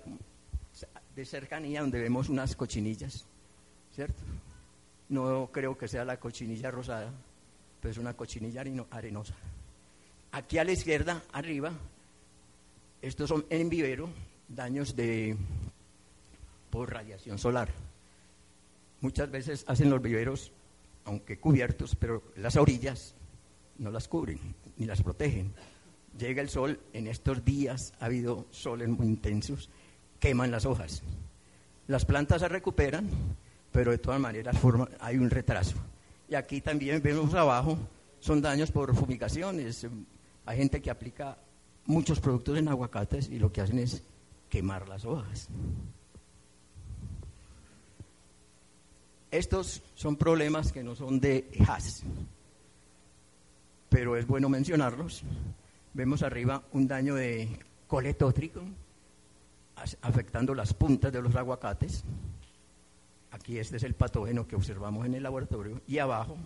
de 1.15 1.25
cercanía 1.25 1.81
donde 1.81 1.99
vemos 1.99 2.29
unas 2.29 2.55
cochinillas, 2.55 3.25
¿cierto? 3.93 4.21
No 5.09 5.49
creo 5.51 5.77
que 5.77 5.87
sea 5.87 6.05
la 6.05 6.19
cochinilla 6.19 6.71
rosada, 6.71 7.11
pero 7.81 7.91
es 7.91 7.97
una 7.97 8.13
cochinilla 8.15 8.63
arenosa. 8.91 9.35
Aquí 10.31 10.57
a 10.57 10.63
la 10.63 10.71
izquierda, 10.71 11.23
arriba, 11.31 11.71
estos 13.01 13.29
son 13.29 13.45
en 13.49 13.69
vivero, 13.69 14.09
daños 14.49 14.95
de 14.95 15.37
por 16.69 16.91
radiación 16.91 17.37
solar. 17.37 17.69
Muchas 18.99 19.31
veces 19.31 19.63
hacen 19.67 19.89
los 19.89 20.01
viveros, 20.01 20.51
aunque 21.05 21.39
cubiertos, 21.39 21.95
pero 21.95 22.23
las 22.35 22.55
orillas 22.55 23.15
no 23.77 23.91
las 23.91 24.07
cubren 24.07 24.39
ni 24.77 24.85
las 24.85 25.01
protegen. 25.01 25.53
Llega 26.17 26.41
el 26.41 26.49
sol, 26.49 26.79
en 26.93 27.07
estos 27.07 27.43
días 27.43 27.93
ha 27.99 28.05
habido 28.05 28.45
soles 28.49 28.89
muy 28.89 29.07
intensos, 29.07 29.69
queman 30.19 30.51
las 30.51 30.65
hojas. 30.65 31.03
Las 31.87 32.05
plantas 32.05 32.41
se 32.41 32.47
recuperan, 32.47 33.09
pero 33.71 33.91
de 33.91 33.97
todas 33.97 34.19
maneras 34.19 34.55
hay 34.99 35.17
un 35.17 35.29
retraso. 35.29 35.75
Y 36.29 36.35
aquí 36.35 36.61
también 36.61 37.01
vemos 37.01 37.33
abajo, 37.33 37.77
son 38.19 38.41
daños 38.41 38.71
por 38.71 38.95
fumigaciones. 38.95 39.85
Hay 40.45 40.57
gente 40.57 40.81
que 40.81 40.89
aplica 40.89 41.37
muchos 41.85 42.19
productos 42.19 42.57
en 42.57 42.67
aguacates 42.69 43.29
y 43.29 43.37
lo 43.37 43.51
que 43.51 43.61
hacen 43.61 43.79
es 43.79 44.01
quemar 44.49 44.87
las 44.87 45.05
hojas. 45.05 45.49
Estos 49.35 49.83
son 49.95 50.15
problemas 50.15 50.71
que 50.71 50.81
no 50.81 50.95
son 50.95 51.19
de 51.19 51.51
HAS, 51.67 52.03
pero 53.89 54.15
es 54.15 54.25
bueno 54.25 54.47
mencionarlos. 54.47 55.23
Vemos 55.93 56.23
arriba 56.23 56.63
un 56.71 56.87
daño 56.87 57.15
de 57.15 57.59
coletótrico 57.85 58.61
afectando 60.01 60.55
las 60.55 60.73
puntas 60.73 61.11
de 61.11 61.21
los 61.21 61.35
aguacates. 61.35 62.05
Aquí 63.31 63.57
este 63.57 63.75
es 63.75 63.83
el 63.83 63.93
patógeno 63.93 64.47
que 64.47 64.55
observamos 64.55 65.05
en 65.05 65.15
el 65.15 65.23
laboratorio. 65.23 65.81
Y 65.85 65.97
abajo 65.97 66.37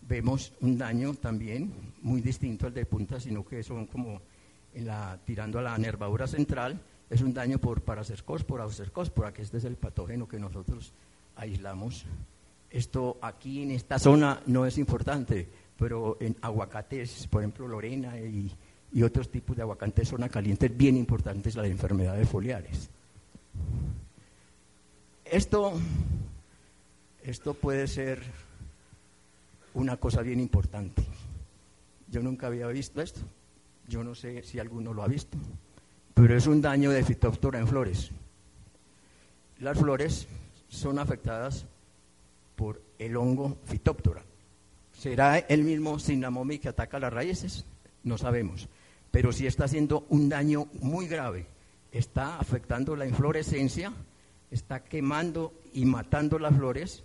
vemos 0.00 0.52
un 0.60 0.78
daño 0.78 1.14
también 1.14 1.72
muy 2.02 2.22
distinto 2.22 2.66
al 2.66 2.74
de 2.74 2.86
punta, 2.86 3.20
sino 3.20 3.46
que 3.46 3.62
son 3.62 3.86
como 3.86 4.20
tirando 5.24 5.60
a 5.60 5.62
la 5.62 5.78
nervadura 5.78 6.26
central, 6.26 6.80
es 7.08 7.20
un 7.20 7.32
daño 7.32 7.58
por 7.58 7.82
paracercospora 7.82 8.66
o 8.66 8.70
cercospora, 8.70 9.32
que 9.32 9.42
este 9.42 9.58
es 9.58 9.64
el 9.64 9.76
patógeno 9.76 10.26
que 10.26 10.40
nosotros 10.40 10.92
aislamos. 11.36 12.04
Esto 12.70 13.18
aquí 13.22 13.62
en 13.62 13.70
esta 13.70 13.98
zona 13.98 14.42
no 14.46 14.66
es 14.66 14.78
importante, 14.78 15.48
pero 15.78 16.16
en 16.20 16.36
aguacates, 16.42 17.26
por 17.28 17.42
ejemplo, 17.42 17.68
Lorena 17.68 18.18
y, 18.18 18.50
y 18.92 19.02
otros 19.02 19.30
tipos 19.30 19.56
de 19.56 19.62
aguacates 19.62 20.08
zona 20.08 20.28
caliente, 20.28 20.66
es 20.66 20.76
bien 20.76 20.96
importante 20.96 21.52
las 21.54 21.66
enfermedades 21.66 22.28
foliares. 22.28 22.90
Esto, 25.24 25.72
esto 27.22 27.54
puede 27.54 27.86
ser 27.86 28.22
una 29.74 29.96
cosa 29.96 30.22
bien 30.22 30.40
importante. 30.40 31.04
Yo 32.10 32.22
nunca 32.22 32.46
había 32.46 32.66
visto 32.68 33.00
esto. 33.00 33.20
Yo 33.88 34.02
no 34.02 34.14
sé 34.14 34.42
si 34.42 34.58
alguno 34.58 34.92
lo 34.92 35.02
ha 35.02 35.08
visto 35.08 35.38
pero 36.16 36.34
es 36.34 36.46
un 36.46 36.62
daño 36.62 36.92
de 36.92 37.04
fitóptora 37.04 37.58
en 37.58 37.68
flores. 37.68 38.10
Las 39.60 39.78
flores 39.78 40.26
son 40.68 40.98
afectadas 40.98 41.66
por 42.54 42.82
el 42.98 43.16
hongo 43.16 43.58
fitóptora. 43.64 44.22
¿Será 44.92 45.38
el 45.38 45.62
mismo 45.62 45.98
cinamomi 45.98 46.58
que 46.58 46.68
ataca 46.68 46.98
las 46.98 47.12
raíces? 47.12 47.66
No 48.02 48.18
sabemos. 48.18 48.68
Pero 49.10 49.32
sí 49.32 49.46
está 49.46 49.64
haciendo 49.64 50.06
un 50.08 50.28
daño 50.28 50.66
muy 50.80 51.06
grave. 51.06 51.46
Está 51.92 52.38
afectando 52.38 52.96
la 52.96 53.06
inflorescencia, 53.06 53.92
está 54.50 54.84
quemando 54.84 55.54
y 55.72 55.84
matando 55.84 56.38
las 56.38 56.54
flores, 56.54 57.04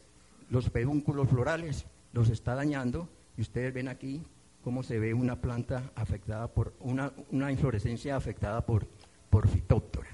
los 0.49 0.69
pedúnculos 0.69 1.29
florales, 1.29 1.85
los 2.13 2.29
está 2.29 2.55
dañando. 2.55 3.09
Y 3.37 3.41
ustedes 3.41 3.73
ven 3.73 3.87
aquí 3.87 4.21
cómo 4.63 4.83
se 4.83 4.99
ve 4.99 5.13
una 5.13 5.39
planta 5.39 5.91
afectada 5.95 6.47
por, 6.47 6.73
una, 6.79 7.11
una 7.31 7.51
inflorescencia 7.51 8.15
afectada 8.15 8.65
por 8.65 8.87
por 9.31 9.47
fitóptora. 9.47 10.09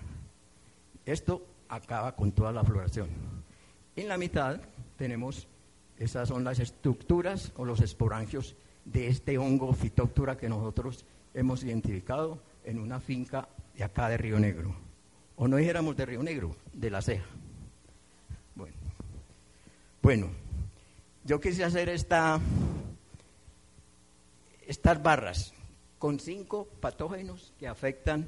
Esto 1.06 1.46
acaba 1.68 2.16
con 2.16 2.32
toda 2.32 2.54
la 2.54 2.64
floración. 2.64 3.10
En 3.98 4.08
la 4.08 4.18
mitad 4.18 4.62
tenemos, 4.96 5.48
esas 5.98 6.30
son 6.30 6.44
las 6.44 6.60
estructuras 6.60 7.52
o 7.56 7.66
los 7.66 7.82
esporangios 7.82 8.56
de 8.86 9.08
este 9.08 9.40
hongo 9.40 9.74
fitóptora 9.74 10.38
que 10.38 10.48
nosotros 10.48 11.04
hemos 11.34 11.64
identificado 11.64 12.40
en 12.64 12.78
una 12.78 13.00
finca 13.00 13.50
de 13.76 13.84
acá 13.84 14.08
de 14.08 14.18
Río 14.18 14.40
Negro. 14.40 14.76
O 15.36 15.48
no 15.48 15.58
dijéramos 15.58 15.98
de 15.98 16.06
Río 16.06 16.22
Negro, 16.22 16.56
de 16.74 16.92
la 16.92 17.02
ceja. 17.02 17.26
Bueno, 18.54 18.76
bueno 20.04 20.30
yo 21.26 21.42
quise 21.42 21.64
hacer 21.64 21.90
esta, 21.90 22.40
estas 24.68 25.02
barras 25.02 25.56
con 25.98 26.20
cinco 26.20 26.68
patógenos 26.80 27.52
que 27.58 27.68
afectan 27.68 28.28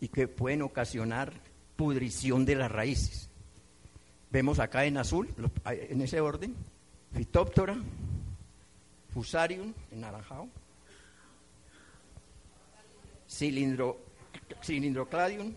y 0.00 0.08
que 0.08 0.28
pueden 0.28 0.60
ocasionar 0.60 1.32
pudrición 1.76 2.44
de 2.44 2.56
las 2.56 2.70
raíces. 2.70 3.27
Vemos 4.30 4.58
acá 4.58 4.84
en 4.84 4.98
azul, 4.98 5.28
en 5.64 6.00
ese 6.02 6.20
orden, 6.20 6.54
Phytophthora, 7.12 7.76
Fusarium, 9.14 9.72
en 9.90 10.00
naranjado, 10.00 10.48
cilindro, 13.26 13.98
cilindrocladium, 14.62 15.54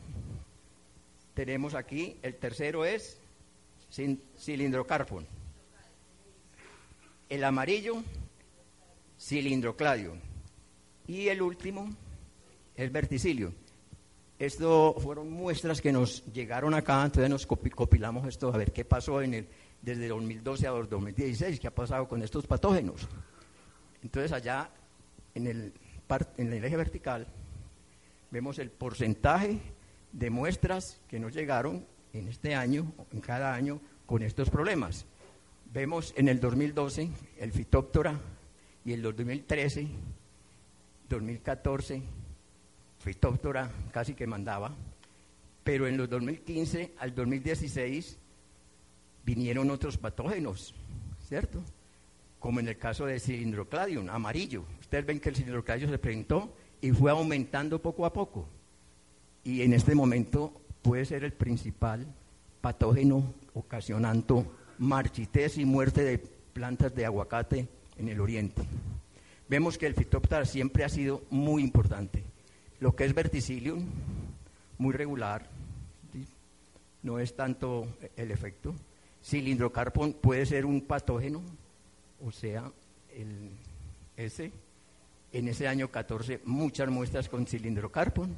tenemos 1.34 1.76
aquí, 1.76 2.18
el 2.22 2.36
tercero 2.36 2.86
es 2.86 3.20
cilindrocarpon, 4.38 5.28
el 7.28 7.44
amarillo, 7.44 8.04
cilindrocladium, 9.20 10.18
y 11.08 11.28
el 11.28 11.42
último 11.42 11.90
es 12.76 12.92
verticilio. 12.92 13.54
Esto 14.42 14.96
fueron 14.98 15.30
muestras 15.30 15.82
que 15.82 15.92
nos 15.92 16.26
llegaron 16.34 16.74
acá, 16.74 17.06
entonces 17.06 17.30
nos 17.30 17.46
copilamos 17.46 18.28
esto 18.28 18.52
a 18.52 18.58
ver 18.58 18.74
qué 18.74 18.84
pasó 18.84 19.22
en 19.22 19.36
el, 19.36 19.48
desde 19.84 20.08
2012 20.08 20.66
a 20.66 20.72
2016, 20.72 21.60
qué 21.60 21.68
ha 21.68 21.76
pasado 21.76 22.08
con 22.08 22.24
estos 22.24 22.48
patógenos. 22.48 23.08
Entonces 24.02 24.32
allá 24.32 24.72
en 25.36 25.46
el, 25.46 25.74
en 26.38 26.54
el 26.54 26.66
eje 26.66 26.76
vertical 26.76 27.28
vemos 28.32 28.58
el 28.58 28.72
porcentaje 28.72 29.60
de 30.12 30.30
muestras 30.32 31.00
que 31.08 31.20
nos 31.20 31.36
llegaron 31.36 31.86
en 32.12 32.28
este 32.28 32.56
año, 32.56 32.92
en 33.12 33.22
cada 33.22 33.54
año, 33.54 33.80
con 34.08 34.24
estos 34.24 34.50
problemas. 34.50 35.06
Vemos 35.72 36.16
en 36.18 36.30
el 36.30 36.40
2012 36.40 37.12
el 37.38 37.52
Fitóptora 37.52 38.20
y 38.86 38.94
el 38.94 39.04
2013, 39.04 39.88
2014, 41.10 42.02
Fitóptora 43.04 43.72
casi 43.92 44.14
que 44.14 44.28
mandaba, 44.28 44.72
pero 45.64 45.88
en 45.88 45.98
los 45.98 46.08
2015 46.08 46.94
al 47.00 47.16
2016 47.16 48.18
vinieron 49.26 49.72
otros 49.72 49.98
patógenos, 49.98 50.76
¿cierto? 51.28 51.64
Como 52.40 52.60
en 52.60 52.68
el 52.68 52.78
caso 52.78 53.08
del 53.08 53.20
cilindrocladium, 53.20 54.08
amarillo. 54.10 54.64
Ustedes 54.80 55.06
ven 55.06 55.20
que 55.20 55.30
el 55.30 55.36
cilindrocladium 55.36 55.90
se 55.90 55.98
presentó 55.98 56.54
y 56.80 56.92
fue 56.92 57.10
aumentando 57.10 57.82
poco 57.82 58.06
a 58.06 58.14
poco. 58.14 58.48
Y 59.44 59.64
en 59.64 59.74
este 59.74 59.96
momento 59.96 60.62
puede 60.84 61.06
ser 61.06 61.24
el 61.24 61.34
principal 61.34 62.06
patógeno 62.62 63.34
ocasionando 63.56 64.46
marchitez 64.78 65.58
y 65.58 65.66
muerte 65.66 66.04
de 66.04 66.20
plantas 66.20 66.94
de 66.94 67.06
aguacate 67.06 67.68
en 67.98 68.10
el 68.10 68.20
oriente. 68.20 68.62
Vemos 69.50 69.78
que 69.78 69.88
el 69.88 69.96
fitóptera 69.96 70.46
siempre 70.46 70.84
ha 70.84 70.90
sido 70.90 71.24
muy 71.32 71.64
importante. 71.64 72.31
Lo 72.82 72.96
que 72.96 73.06
es 73.06 73.14
verticillium, 73.14 73.86
muy 74.80 74.92
regular, 74.92 75.48
no 77.04 77.20
es 77.20 77.36
tanto 77.36 77.88
el 78.16 78.32
efecto. 78.32 78.74
Cilindrocarpon 79.24 80.14
puede 80.14 80.48
ser 80.48 80.66
un 80.66 80.82
patógeno, 80.82 81.44
o 82.26 82.32
sea, 82.32 82.72
el, 83.16 83.52
ese. 84.18 84.52
En 85.32 85.48
ese 85.48 85.68
año 85.68 85.92
14 85.92 86.42
muchas 86.44 86.90
muestras 86.90 87.30
con 87.30 87.46
cilindrocarpon, 87.46 88.36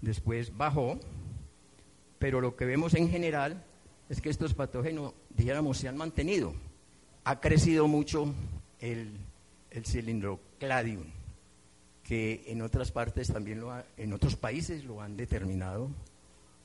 después 0.00 0.56
bajó, 0.56 0.98
pero 2.18 2.40
lo 2.40 2.56
que 2.56 2.64
vemos 2.64 2.94
en 2.94 3.08
general 3.08 3.64
es 4.08 4.20
que 4.20 4.28
estos 4.28 4.54
patógenos, 4.54 5.14
dijéramos, 5.30 5.78
se 5.78 5.86
han 5.86 5.96
mantenido. 5.96 6.52
Ha 7.22 7.40
crecido 7.40 7.86
mucho 7.86 8.34
el, 8.80 9.16
el 9.70 9.86
cilindrocladium, 9.86 11.04
que 12.02 12.44
en 12.46 12.62
otras 12.62 12.90
partes 12.90 13.28
también 13.28 13.60
lo 13.60 13.72
en 13.96 14.12
otros 14.12 14.36
países 14.36 14.84
lo 14.84 15.00
han 15.00 15.16
determinado 15.16 15.90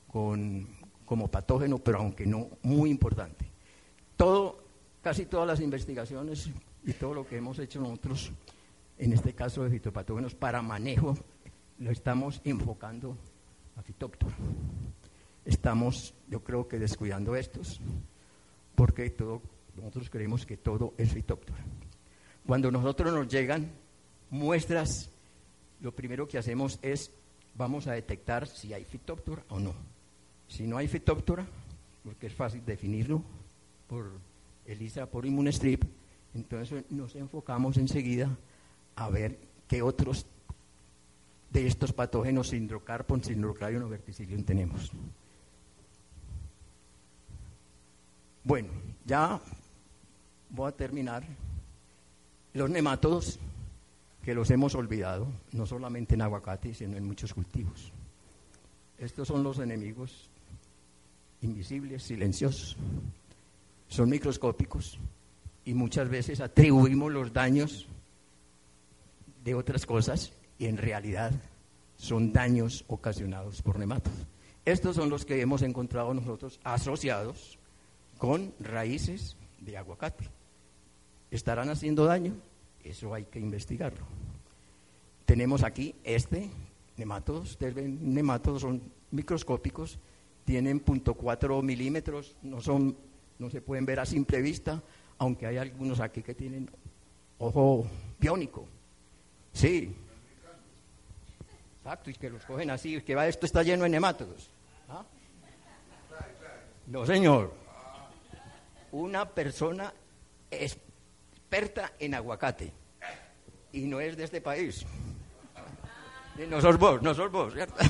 con, 0.08 0.67
como 1.06 1.28
patógeno, 1.28 1.78
pero 1.78 2.00
aunque 2.00 2.26
no 2.26 2.50
muy 2.63 2.89
importante. 2.89 3.45
Todo, 4.15 4.63
casi 5.02 5.26
todas 5.26 5.47
las 5.47 5.62
investigaciones 5.62 6.50
y 6.84 6.93
todo 6.93 7.13
lo 7.13 7.28
que 7.28 7.38
hemos 7.38 7.60
hecho 7.60 7.80
nosotros, 7.80 8.32
en 8.97 9.13
este 9.13 9.34
caso 9.34 9.63
de 9.63 9.69
fitopatógenos, 9.69 10.34
para 10.34 10.62
manejo, 10.62 11.15
lo 11.80 11.91
estamos 11.91 12.41
enfocando 12.43 13.15
a 13.76 13.82
fitóptero 13.84 14.36
estamos, 15.47 16.13
yo 16.28 16.43
creo 16.43 16.67
que 16.67 16.78
descuidando 16.78 17.36
estos, 17.36 17.80
porque 18.76 19.10
todo, 19.10 19.41
nosotros 19.76 20.10
creemos 20.10 20.45
que 20.45 20.58
todo 20.58 20.93
es 20.97 21.12
fitóptora. 21.13 21.63
Cuando 22.45 22.69
nosotros 22.69 23.13
nos 23.13 23.28
llegan 23.28 23.71
muestras, 24.30 25.10
lo 25.82 25.92
primero 25.94 26.28
que 26.28 26.38
hacemos 26.38 26.80
es, 26.82 27.12
vamos 27.56 27.88
a 27.88 27.94
detectar 27.94 28.48
si 28.48 28.74
hay 28.74 28.84
fitóptora 28.84 29.44
o 29.50 29.60
no. 29.60 29.74
Si 30.48 30.66
no 30.66 30.78
hay 30.78 30.88
fitóptora, 30.88 31.46
porque 32.04 32.28
es 32.28 32.34
fácil 32.34 32.63
definirlo 32.66 33.22
por 33.88 34.12
ELISA, 34.66 35.06
por 35.06 35.26
Immunestrip, 35.26 35.84
entonces 36.34 36.84
nos 36.90 37.16
enfocamos 37.16 37.78
enseguida 37.78 38.30
a 38.96 39.10
ver 39.10 39.38
qué 39.68 39.82
otros 39.82 40.26
de 41.52 41.68
estos 41.68 41.94
patógenos 41.94 42.50
sindrocarpon, 42.50 43.24
sindrocladion 43.24 43.84
o 43.84 43.90
verticillium 43.90 44.44
tenemos. 44.44 44.92
Bueno, 48.44 48.70
ya 49.06 49.42
voy 50.50 50.70
a 50.70 50.72
terminar. 50.72 51.24
Los 52.54 52.70
nematodos, 52.70 53.40
que 54.28 54.36
los 54.36 54.52
hemos 54.52 54.76
olvidado, 54.76 55.26
no 55.54 55.66
solamente 55.66 56.16
en 56.16 56.22
aguacate, 56.22 56.74
sino 56.74 56.98
en 56.98 57.06
muchos 57.06 57.34
cultivos. 57.34 57.94
Estos 58.98 59.26
son 59.26 59.42
los 59.42 59.58
enemigos 59.60 60.30
invisibles, 61.40 62.04
silenciosos. 62.04 62.76
Son 63.88 64.10
microscópicos 64.10 65.00
y 65.63 65.74
muchas 65.74 66.10
veces 66.10 66.42
atribuimos 66.42 67.10
los 67.10 67.32
daños 67.32 67.88
de 69.46 69.56
otras 69.56 69.86
cosas 69.86 70.34
y 70.60 70.66
en 70.66 70.76
realidad 70.76 71.32
son 71.96 72.34
daños 72.34 72.84
ocasionados 72.90 73.62
por 73.62 73.80
nematodos. 73.80 74.28
Estos 74.66 74.98
son 74.98 75.10
los 75.10 75.24
que 75.24 75.40
hemos 75.40 75.62
encontrado 75.62 76.13
nosotros 76.13 76.60
asociados 76.66 77.58
con 78.18 78.54
raíces 78.60 79.38
de 79.62 79.78
aguacate. 79.78 80.28
¿Estarán 81.32 81.70
haciendo 81.70 82.04
daño? 82.04 82.34
Eso 82.89 83.13
hay 83.13 83.26
que 83.26 83.39
investigarlo. 83.39 84.06
Tenemos 85.26 85.63
aquí 85.63 85.95
este 86.04 86.50
nematodos. 86.95 87.52
Ustedes 87.52 87.73
ven, 87.73 88.13
nematodos 88.13 88.62
son 88.62 88.82
microscópicos, 89.12 90.00
tienen 90.45 90.84
.4 90.84 91.62
milímetros, 91.62 92.36
no, 92.41 92.62
son, 92.62 92.97
no 93.39 93.50
se 93.50 93.62
pueden 93.62 93.86
ver 93.86 94.00
a 94.00 94.06
simple 94.06 94.41
vista, 94.41 94.82
aunque 95.17 95.45
hay 95.45 95.58
algunos 95.58 96.00
aquí 96.00 96.23
que 96.23 96.34
tienen 96.34 96.69
ojo 97.38 97.86
biónico. 98.19 98.65
Sí. 99.54 99.93
Exacto, 101.80 102.10
y 102.10 102.13
que 102.13 102.30
los 102.30 102.43
cogen 102.45 102.69
así, 102.69 103.02
que 103.02 103.15
va, 103.15 103.28
esto 103.28 103.45
está 103.45 103.63
lleno 103.63 103.84
de 103.84 103.89
nematodos. 103.89 104.50
¿Ah? 104.89 105.06
No, 106.88 107.06
señor 107.06 107.67
una 108.91 109.30
persona 109.30 109.93
experta 111.47 111.93
en 111.97 112.13
aguacate 112.13 112.73
y 113.71 113.86
no 113.86 114.01
es 114.01 114.17
de 114.17 114.25
este 114.25 114.41
país. 114.41 114.86
No 116.49 116.60
sos 116.60 116.77
vos, 116.77 117.01
no 117.01 117.13
sos 117.13 117.31
vos, 117.31 117.53
¿cierto? 117.53 117.75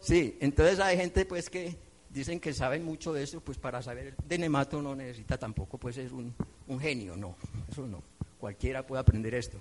Sí, 0.00 0.38
entonces 0.40 0.78
hay 0.78 0.96
gente 0.96 1.24
pues 1.24 1.50
que 1.50 1.74
dicen 2.10 2.38
que 2.38 2.54
saben 2.54 2.84
mucho 2.84 3.12
de 3.12 3.24
eso, 3.24 3.40
pues 3.40 3.58
para 3.58 3.82
saber 3.82 4.14
de 4.16 4.38
nemato 4.38 4.80
no 4.80 4.94
necesita 4.94 5.36
tampoco 5.36 5.78
pues 5.78 5.96
ser 5.96 6.12
un, 6.12 6.32
un 6.68 6.78
genio, 6.78 7.16
no, 7.16 7.34
eso 7.68 7.88
no, 7.88 8.04
cualquiera 8.38 8.86
puede 8.86 9.00
aprender 9.00 9.34
esto. 9.34 9.58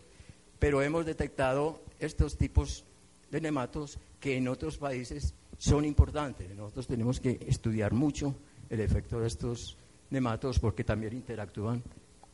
Pero 0.60 0.84
hemos 0.84 1.04
detectado 1.04 1.82
estos 1.98 2.38
tipos 2.38 2.86
de 3.32 3.42
nematos 3.42 3.98
que 4.20 4.38
en 4.38 4.48
otros 4.48 4.78
países 4.78 5.34
son 5.58 5.84
importantes. 5.84 6.56
Nosotros 6.56 6.86
tenemos 6.86 7.20
que 7.20 7.40
estudiar 7.48 7.94
mucho 7.94 8.36
el 8.70 8.80
efecto 8.80 9.20
de 9.20 9.28
estos 9.28 9.78
nematodos 10.10 10.60
porque 10.60 10.84
también 10.84 11.14
interactúan 11.14 11.82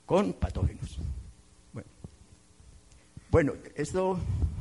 con 0.05 0.33
patógenos. 0.33 0.99
Bueno, 1.73 1.89
bueno 3.29 3.53
esto 3.75 4.19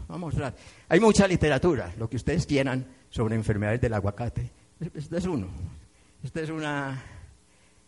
vamos 0.08 0.14
a 0.14 0.16
mostrar. 0.18 0.56
Hay 0.88 1.00
mucha 1.00 1.26
literatura, 1.26 1.92
lo 1.98 2.08
que 2.08 2.16
ustedes 2.16 2.46
quieran, 2.46 2.86
sobre 3.10 3.34
enfermedades 3.34 3.80
del 3.80 3.94
aguacate. 3.94 4.50
Este 4.94 5.18
es 5.18 5.26
uno. 5.26 5.48
Este 6.22 6.42
es, 6.42 6.50
una, 6.50 7.02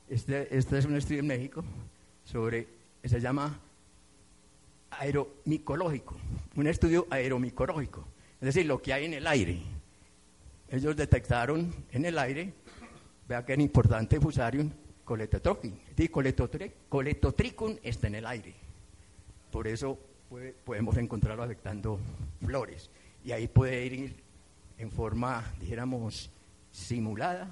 este, 0.09 0.57
este 0.57 0.79
es 0.79 0.85
un 0.87 0.97
estudio 0.97 1.21
en 1.21 1.27
México 1.27 1.63
sobre, 2.25 2.67
se 3.05 3.21
llama 3.21 3.61
aeromicológico, 4.91 6.17
un 6.57 6.67
estudio 6.67 7.07
aeromicológico, 7.11 8.07
es 8.41 8.47
decir, 8.47 8.67
lo 8.67 8.81
que 8.81 8.93
hay 8.93 9.05
en 9.05 9.15
el 9.15 9.27
aire 9.27 9.63
ellos 10.73 10.97
detectaron 10.97 11.71
en 11.93 12.07
el 12.07 12.19
aire, 12.19 12.55
vea 13.29 13.45
que 13.45 13.53
era 13.53 13.63
importante 13.63 14.21
Fusarium 14.21 14.71
coletotricum. 15.05 15.79
Coletotricum 16.89 17.77
está 17.83 18.07
en 18.07 18.15
el 18.17 18.27
aire. 18.27 18.55
Por 19.51 19.69
eso 19.69 19.99
podemos 20.65 20.97
encontrarlo 20.97 21.43
afectando 21.43 21.99
flores. 22.45 22.91
Y 23.25 23.33
ahí 23.33 23.49
puede 23.49 23.85
ir 23.85 24.17
en 24.79 24.91
forma, 24.91 25.45
dijéramos, 25.61 26.31
simulada 26.71 27.49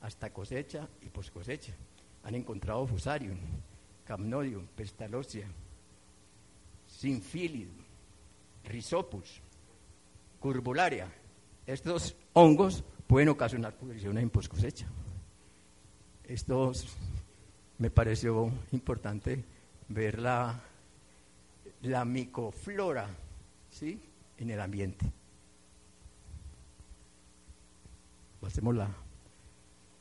hasta 0.00 0.32
cosecha 0.32 0.88
y 1.02 1.08
post 1.08 1.32
cosecha. 1.32 1.72
Han 2.24 2.34
encontrado 2.34 2.86
Fusarium, 2.86 3.36
Camnodium, 4.04 4.66
Pestalocea, 4.66 5.48
Sinfilid, 6.86 7.68
Rhizopus, 8.64 9.40
Curbularia. 10.40 11.08
Estos 11.66 12.16
hongos 12.32 12.84
pueden 13.06 13.28
ocasionar 13.28 13.74
pudriciones 13.74 14.22
en 14.22 14.30
post 14.30 14.48
cosecha. 14.48 14.86
Esto 16.24 16.72
me 17.78 17.90
pareció 17.90 18.50
importante 18.72 19.44
ver 19.88 20.18
la, 20.18 20.60
la 21.82 22.04
micoflora 22.04 23.08
¿sí? 23.70 24.00
en 24.38 24.50
el 24.50 24.60
ambiente. 24.60 25.06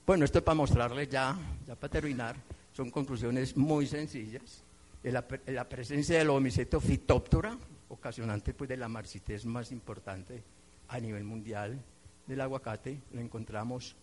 Bueno, 0.05 0.25
esto 0.25 0.39
es 0.39 0.43
para 0.43 0.55
mostrarles 0.55 1.09
ya, 1.09 1.37
ya 1.65 1.75
para 1.75 1.91
terminar, 1.91 2.35
son 2.73 2.91
conclusiones 2.91 3.55
muy 3.57 3.87
sencillas. 3.87 4.63
la, 5.03 5.25
la 5.47 5.69
presencia 5.69 6.17
del 6.17 6.29
homiceto 6.29 6.79
fitóptora, 6.79 7.57
ocasionante 7.89 8.53
pues, 8.53 8.69
de 8.69 8.77
la 8.77 8.87
marcites 8.87 9.45
más 9.45 9.71
importante 9.71 10.43
a 10.87 10.99
nivel 10.99 11.23
mundial 11.23 11.79
del 12.27 12.41
aguacate, 12.41 13.01
lo 13.11 13.21
encontramos 13.21 13.95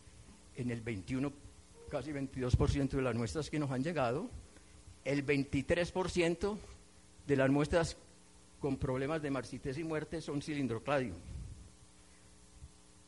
en 0.56 0.70
el 0.70 0.80
21, 0.80 1.32
casi 1.90 2.12
22% 2.12 2.90
de 2.90 3.02
las 3.02 3.14
muestras 3.14 3.50
que 3.50 3.58
nos 3.58 3.70
han 3.70 3.82
llegado, 3.82 4.30
el 5.04 5.26
23% 5.26 6.56
de 7.26 7.36
las 7.36 7.50
muestras 7.50 7.96
con 8.60 8.76
problemas 8.76 9.20
de 9.22 9.30
marcites 9.30 9.76
y 9.78 9.84
muerte 9.84 10.20
son 10.20 10.40
cilindrocladium. 10.40 11.16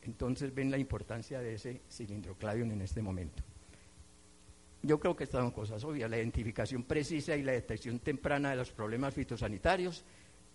Entonces 0.02 0.54
ven 0.54 0.70
la 0.70 0.78
importancia 0.78 1.40
de 1.40 1.54
ese 1.54 1.80
cilindrocladium 1.88 2.72
en 2.72 2.82
este 2.82 3.00
momento. 3.00 3.42
Yo 4.82 5.00
creo 5.00 5.16
que 5.16 5.24
estas 5.24 5.40
son 5.40 5.52
cosas 5.52 5.82
obvias. 5.84 6.10
La 6.10 6.18
identificación 6.18 6.82
precisa 6.82 7.36
y 7.36 7.42
la 7.42 7.52
detección 7.52 8.00
temprana 8.00 8.50
de 8.50 8.56
los 8.56 8.70
problemas 8.70 9.14
fitosanitarios 9.14 10.04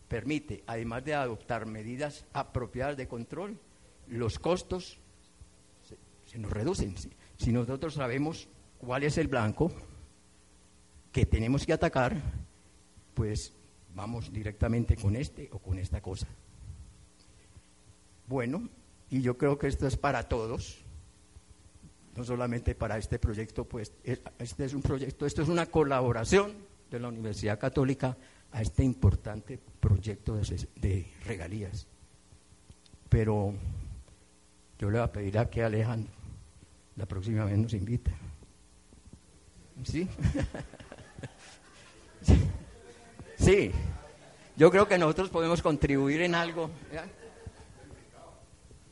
permite, 0.07 0.63
además 0.67 1.03
de 1.03 1.15
adoptar 1.15 1.65
medidas 1.65 2.25
apropiadas 2.33 2.95
de 2.95 3.07
control, 3.07 3.57
los 4.09 4.39
costos 4.39 4.99
se, 6.25 6.37
nos 6.37 6.51
reducen. 6.51 6.95
Si, 7.37 7.51
nosotros 7.51 7.93
sabemos 7.93 8.47
cuál 8.77 9.03
es 9.03 9.17
el 9.17 9.27
blanco 9.27 9.71
que 11.11 11.25
tenemos 11.25 11.65
que 11.65 11.73
atacar, 11.73 12.21
pues 13.13 13.53
vamos 13.95 14.31
directamente 14.31 14.95
con 14.95 15.15
este 15.15 15.49
o 15.51 15.59
con 15.59 15.79
esta 15.79 16.01
cosa. 16.01 16.27
Bueno, 18.27 18.69
y 19.09 19.21
yo 19.21 19.37
creo 19.37 19.57
que 19.57 19.67
esto 19.67 19.87
es 19.87 19.97
para 19.97 20.27
todos 20.27 20.85
no 22.19 22.25
solamente 22.25 22.75
para 22.75 22.97
este 22.97 23.17
proyecto, 23.17 23.63
pues 23.63 23.93
este 24.03 24.65
es 24.65 24.73
un 24.73 24.81
proyecto, 24.81 25.25
esto 25.25 25.41
es 25.41 25.47
una 25.47 25.67
colaboración 25.67 26.51
de 26.91 26.99
la 26.99 27.07
Universidad 27.07 27.57
Católica 27.57 28.17
a 28.51 28.61
este 28.61 28.83
importante 28.83 29.57
proyecto 29.79 30.35
de, 30.35 31.07
regalías. 31.25 31.87
Pero 33.07 33.53
yo 34.79 34.89
le 34.89 34.97
voy 34.97 35.05
a 35.05 35.11
pedir 35.11 35.37
a 35.37 35.49
que 35.49 35.61
Alejandro 35.61 36.11
la 36.95 37.05
próxima 37.05 37.45
vez 37.45 37.57
nos 37.57 37.73
invite. 37.73 38.11
¿Sí? 39.83 40.07
sí. 43.37 43.71
Yo 44.57 44.69
creo 44.69 44.87
que 44.87 44.97
nosotros 44.97 45.29
podemos 45.29 45.61
contribuir 45.61 46.21
en 46.21 46.35
algo. 46.35 46.69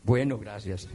Bueno, 0.04 0.38
gracias. 0.38 0.88